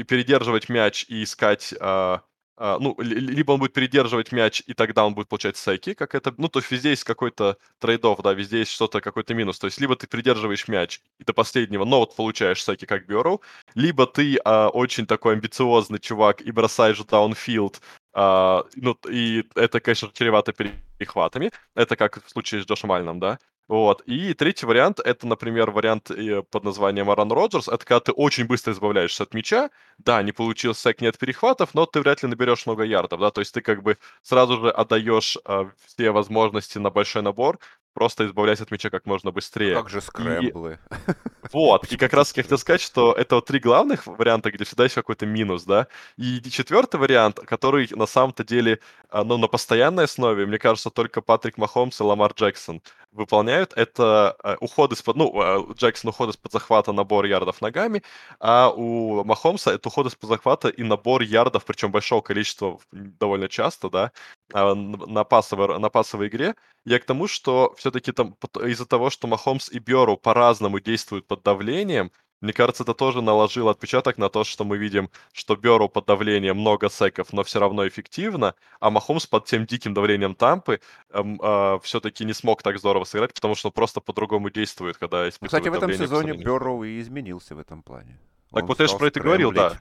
[0.04, 1.74] передерживать мяч и искать...
[1.80, 2.20] Э,
[2.56, 6.34] а, ну, либо он будет передерживать мяч, и тогда он будет получать секи, как это,
[6.38, 9.82] ну, то есть везде есть какой-то трейдов, да, везде есть что-то, какой-то минус, то есть
[9.82, 13.42] либо ты придерживаешь мяч, и до последнего, но вот получаешь секи, как Бюро,
[13.74, 17.82] либо ты а, очень такой амбициозный чувак и бросаешь даунфилд,
[18.14, 23.40] а, ну, и это, конечно, чревато перехватами, это как в случае с Джошем Альном, да,
[23.68, 24.02] вот.
[24.02, 27.68] И третий вариант, это, например, вариант э, под названием Аран Роджерс.
[27.68, 29.70] Это когда ты очень быстро избавляешься от мяча.
[29.98, 33.32] Да, не получил сек, нет перехватов, но ты вряд ли наберешь много ярдов, да.
[33.32, 37.58] То есть ты как бы сразу же отдаешь э, все возможности на большой набор,
[37.94, 39.76] просто избавляясь от мяча как можно быстрее.
[39.76, 40.80] Как же скрэмблы.
[40.92, 41.12] И...
[41.52, 44.84] Вот, и как раз я хотел сказать, что это вот три главных варианта, где всегда
[44.84, 45.88] есть какой-то минус, да.
[46.18, 48.80] И четвертый вариант, который на самом-то деле,
[49.10, 52.82] а, ну, на постоянной основе, мне кажется, только Патрик Махомс и Ламар Джексон
[53.12, 58.04] выполняют, это э, уход из-под, ну, э, Джексон уход из-под захвата, набор ярдов ногами,
[58.40, 63.90] а у Махомса это уход из-под захвата и набор ярдов, причем большого количества довольно часто,
[63.90, 64.12] да,
[64.54, 66.56] а, на пасовой, на пасовой игре.
[66.86, 68.36] Я к тому, что все-таки там
[68.66, 72.12] из-за того, что Махомс и Бьору по-разному действуют под давлением,
[72.42, 76.58] мне кажется, это тоже наложило отпечаток на то, что мы видим, что Беру под давлением
[76.58, 80.80] много секов, но все равно эффективно, а Махомс под тем диким давлением Тампы
[81.12, 85.28] эм, э, все-таки не смог так здорово сыграть, потому что он просто по-другому действует, когда
[85.28, 88.20] испытывает Кстати, в этом сезоне Берроу и изменился в этом плане.
[88.52, 89.80] Так он вот я же про это говорил, да.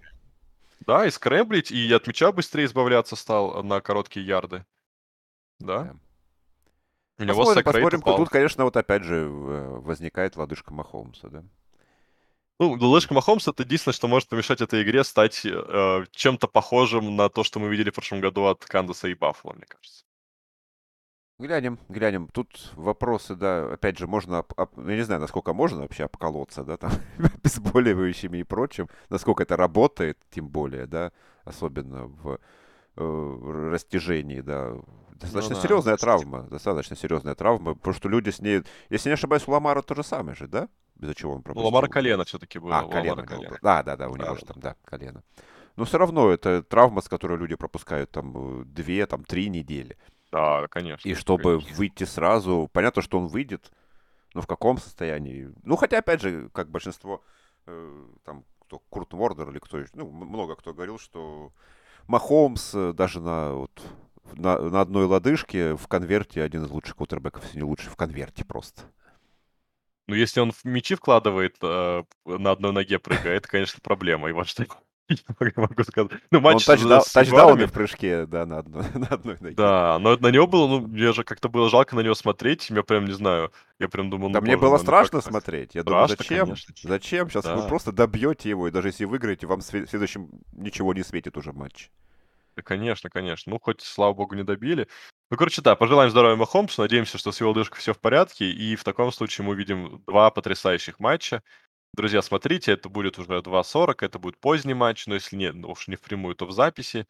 [0.87, 4.65] Да, и скрэмблить, и от мяча быстрее избавляться стал на короткие ярды.
[5.59, 5.83] Да.
[5.83, 5.97] да.
[7.23, 8.03] У него посмотрим, посмотрим.
[8.03, 11.45] Тут, конечно, вот опять же возникает лодыжка Махомса, да.
[12.59, 17.29] Ну, Лэшка Махомс это единственное, что может помешать этой игре стать э, чем-то похожим на
[17.29, 20.05] то, что мы видели в прошлом году от Кандаса и Баффало, мне кажется.
[21.41, 22.29] Глянем, глянем.
[22.29, 26.93] Тут вопросы, да, опять же, можно, я не знаю, насколько можно вообще обколоться, да, там,
[27.19, 31.11] обезболивающими и прочим, насколько это работает, тем более, да,
[31.45, 32.39] особенно в
[32.97, 34.77] э, растяжении, да.
[35.23, 39.15] Достаточно ну, да, серьезная травма, достаточно серьезная травма, потому что люди с ней, если не
[39.15, 40.69] ошибаюсь, у Ламара то же самое же, да?
[41.03, 41.69] из-за чего он пропустил.
[41.69, 42.79] Ну, Ламара колено все-таки было.
[42.79, 43.59] А, колено, колено.
[43.61, 45.23] Да, да, да, у него же там, да, колено.
[45.77, 49.97] Но все равно это травма, с которой люди пропускают там две, там три недели.
[50.31, 51.09] Да, конечно.
[51.09, 51.77] И чтобы конечно.
[51.77, 53.71] выйти сразу, понятно, что он выйдет,
[54.35, 55.53] но в каком состоянии?
[55.63, 57.23] Ну, хотя, опять же, как большинство
[57.67, 61.53] э, там кто, Курт Вордер или кто еще, ну, много кто говорил, что
[62.07, 63.83] Махомс э, даже на, вот,
[64.37, 68.45] на, на одной лодыжке в конверте один из лучших кутербеков, если не лучший, в конверте
[68.45, 68.83] просто.
[70.09, 74.29] Ну, если он в мячи вкладывает, э, на одной ноге прыгает, это, конечно, проблема.
[74.29, 74.69] И вот что я
[75.57, 76.13] могу сказать.
[76.31, 79.55] Ну, Он матч с тачда- с тачдауны в прыжке, да, на одной, на одной ноге.
[79.55, 82.69] да, но на него было, ну, мне же как-то было жалко на него смотреть.
[82.71, 83.53] Я прям не знаю.
[83.79, 85.31] Я прям думал, Да ну, мне боже было ну как страшно так?
[85.31, 85.75] смотреть.
[85.75, 86.47] Я думаю, Страшно, зачем?
[86.47, 86.75] конечно.
[86.83, 87.31] Зачем?
[87.31, 87.69] Сейчас вы Да.
[87.69, 91.91] просто добьете его, и даже если выиграете, вам в следующем ничего не светит уже матч.
[92.65, 93.51] Конечно, конечно.
[93.51, 94.89] Ну, хоть, слава богу, не добили.
[95.31, 96.83] Ну, короче, да, пожелаем здоровья Махомсу.
[96.83, 98.51] Надеемся, что с его лодыжкой все в порядке.
[98.51, 101.43] И в таком случае мы увидим два потрясающих матча.
[101.95, 105.89] Друзья, смотрите, это будет уже 2.40, это будет поздний матч, но если нет, ну, уж
[105.89, 107.07] не впрямую, то в записи.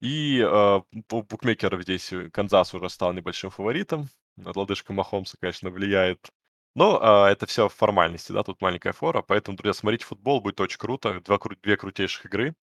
[0.00, 0.80] И э,
[1.12, 4.08] у букмекеров здесь э, Канзас уже стал небольшим фаворитом.
[4.36, 6.30] Лодыжка Махомса, конечно, влияет.
[6.74, 9.22] Но э, это все формальности, да, тут маленькая фора.
[9.22, 11.20] Поэтому, друзья, смотрите футбол, будет очень круто.
[11.20, 12.54] Два, две крутейших игры.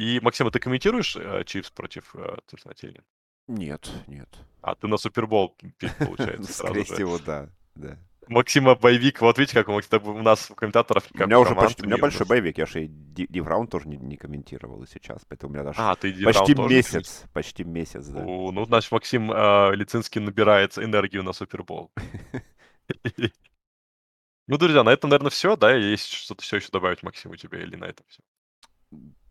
[0.00, 2.36] И, Максим, а ты комментируешь э, Чивс против э,
[2.80, 3.02] или
[3.48, 3.90] нет?
[4.06, 4.28] Нет.
[4.62, 7.50] А, ты на Супербол пик, получается, Скорее всего, да.
[7.74, 7.98] да.
[8.26, 9.74] Максима боевик, вот видите, как у,
[10.08, 12.86] у нас у комментаторов У меня уже почти, у меня большой боевик, я же и
[12.88, 16.14] Ди- Див Раунд тоже не, не комментировал и сейчас, поэтому у меня даже А, ты
[16.24, 18.24] почти месяц, почти месяц, да.
[18.24, 21.92] О, ну, значит, Максим э, Лицинский набирается энергию на Супербол.
[24.46, 25.72] Ну, друзья, на этом, наверное, все, да?
[25.72, 28.20] Есть что-то все еще добавить, Максим, у тебя или на этом все?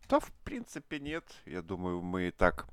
[0.10, 1.24] Да, в принципе, нет.
[1.45, 2.68] Я думаю, мы и так...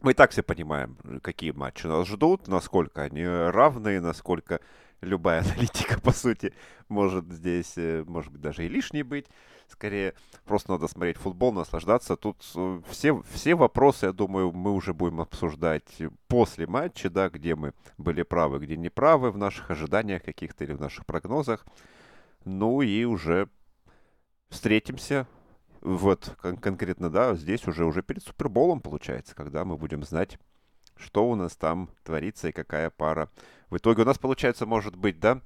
[0.00, 4.60] Мы и так все понимаем, какие матчи нас ждут, насколько они равные, насколько
[5.00, 6.52] любая аналитика, по сути,
[6.88, 9.26] может здесь, э, может быть, даже и лишней быть.
[9.66, 10.14] Скорее,
[10.44, 12.16] просто надо смотреть футбол, наслаждаться.
[12.16, 17.56] Тут э, все, все вопросы, я думаю, мы уже будем обсуждать после матча, да, где
[17.56, 21.66] мы были правы, где не правы, в наших ожиданиях каких-то или в наших прогнозах.
[22.44, 23.48] Ну и уже
[24.50, 25.26] встретимся
[25.80, 30.38] вот кон- конкретно, да, здесь уже уже перед Суперболом получается, когда мы будем знать,
[30.96, 33.30] что у нас там творится и какая пара.
[33.70, 35.40] В итоге у нас получается, может быть, да,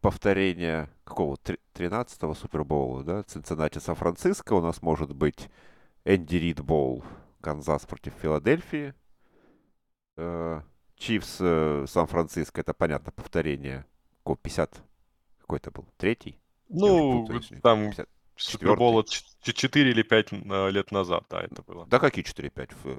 [0.00, 1.36] повторение какого
[1.74, 5.48] 13-го Супербола, да, Цинциннати Сан-Франциско, у нас может быть
[6.04, 7.04] Энди Рид Боул,
[7.40, 8.94] Канзас против Филадельфии,
[10.16, 10.62] Э,
[10.96, 13.84] Чивс э, Сан-Франциско, это понятно, повторение,
[14.18, 14.82] какого 50,
[15.40, 16.40] какой-то был, третий?
[16.68, 17.26] Ну,
[17.60, 18.08] там 50.
[18.36, 20.32] Супербола 4 или 5
[20.70, 21.86] лет назад, да, это было.
[21.86, 22.72] Да какие 4-5?
[22.72, 22.98] Ф-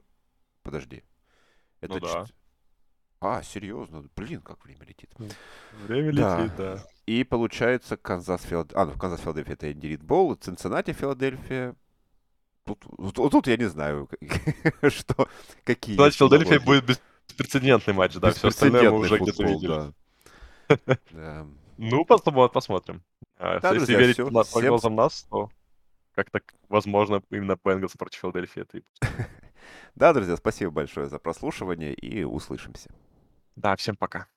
[0.64, 1.04] Подожди.
[1.82, 2.26] Это Ну да.
[2.26, 2.36] чет-
[3.20, 4.06] А, серьезно?
[4.16, 5.10] Блин, как время летит.
[5.86, 6.40] Время Да.
[6.42, 6.84] летит, да.
[7.06, 8.82] И получается Канзас Филадельфия.
[8.82, 11.76] А, ну Канзас Филадельфия это Энди Рид Боул, Цинциннати Филадельфия.
[12.66, 14.10] Тут, вот тут я не да,
[14.90, 15.30] что,
[15.64, 16.86] какие Значит, есть Филадельфия будет
[17.30, 19.94] беспрецедентный матч, да, все остальное мы уже где-то видели.
[21.12, 21.48] да.
[21.78, 23.04] Ну, посмотрим.
[23.38, 24.30] А, Да, Если друзья, верить всё.
[24.30, 25.50] на- Всем прогнозам нас, то
[26.16, 28.82] как-то, возможно, именно Бенгалс против Филадельфии это
[29.96, 32.90] Да, друзья, спасибо большое за прослушивание и услышимся.
[33.56, 34.28] Да, всем пока.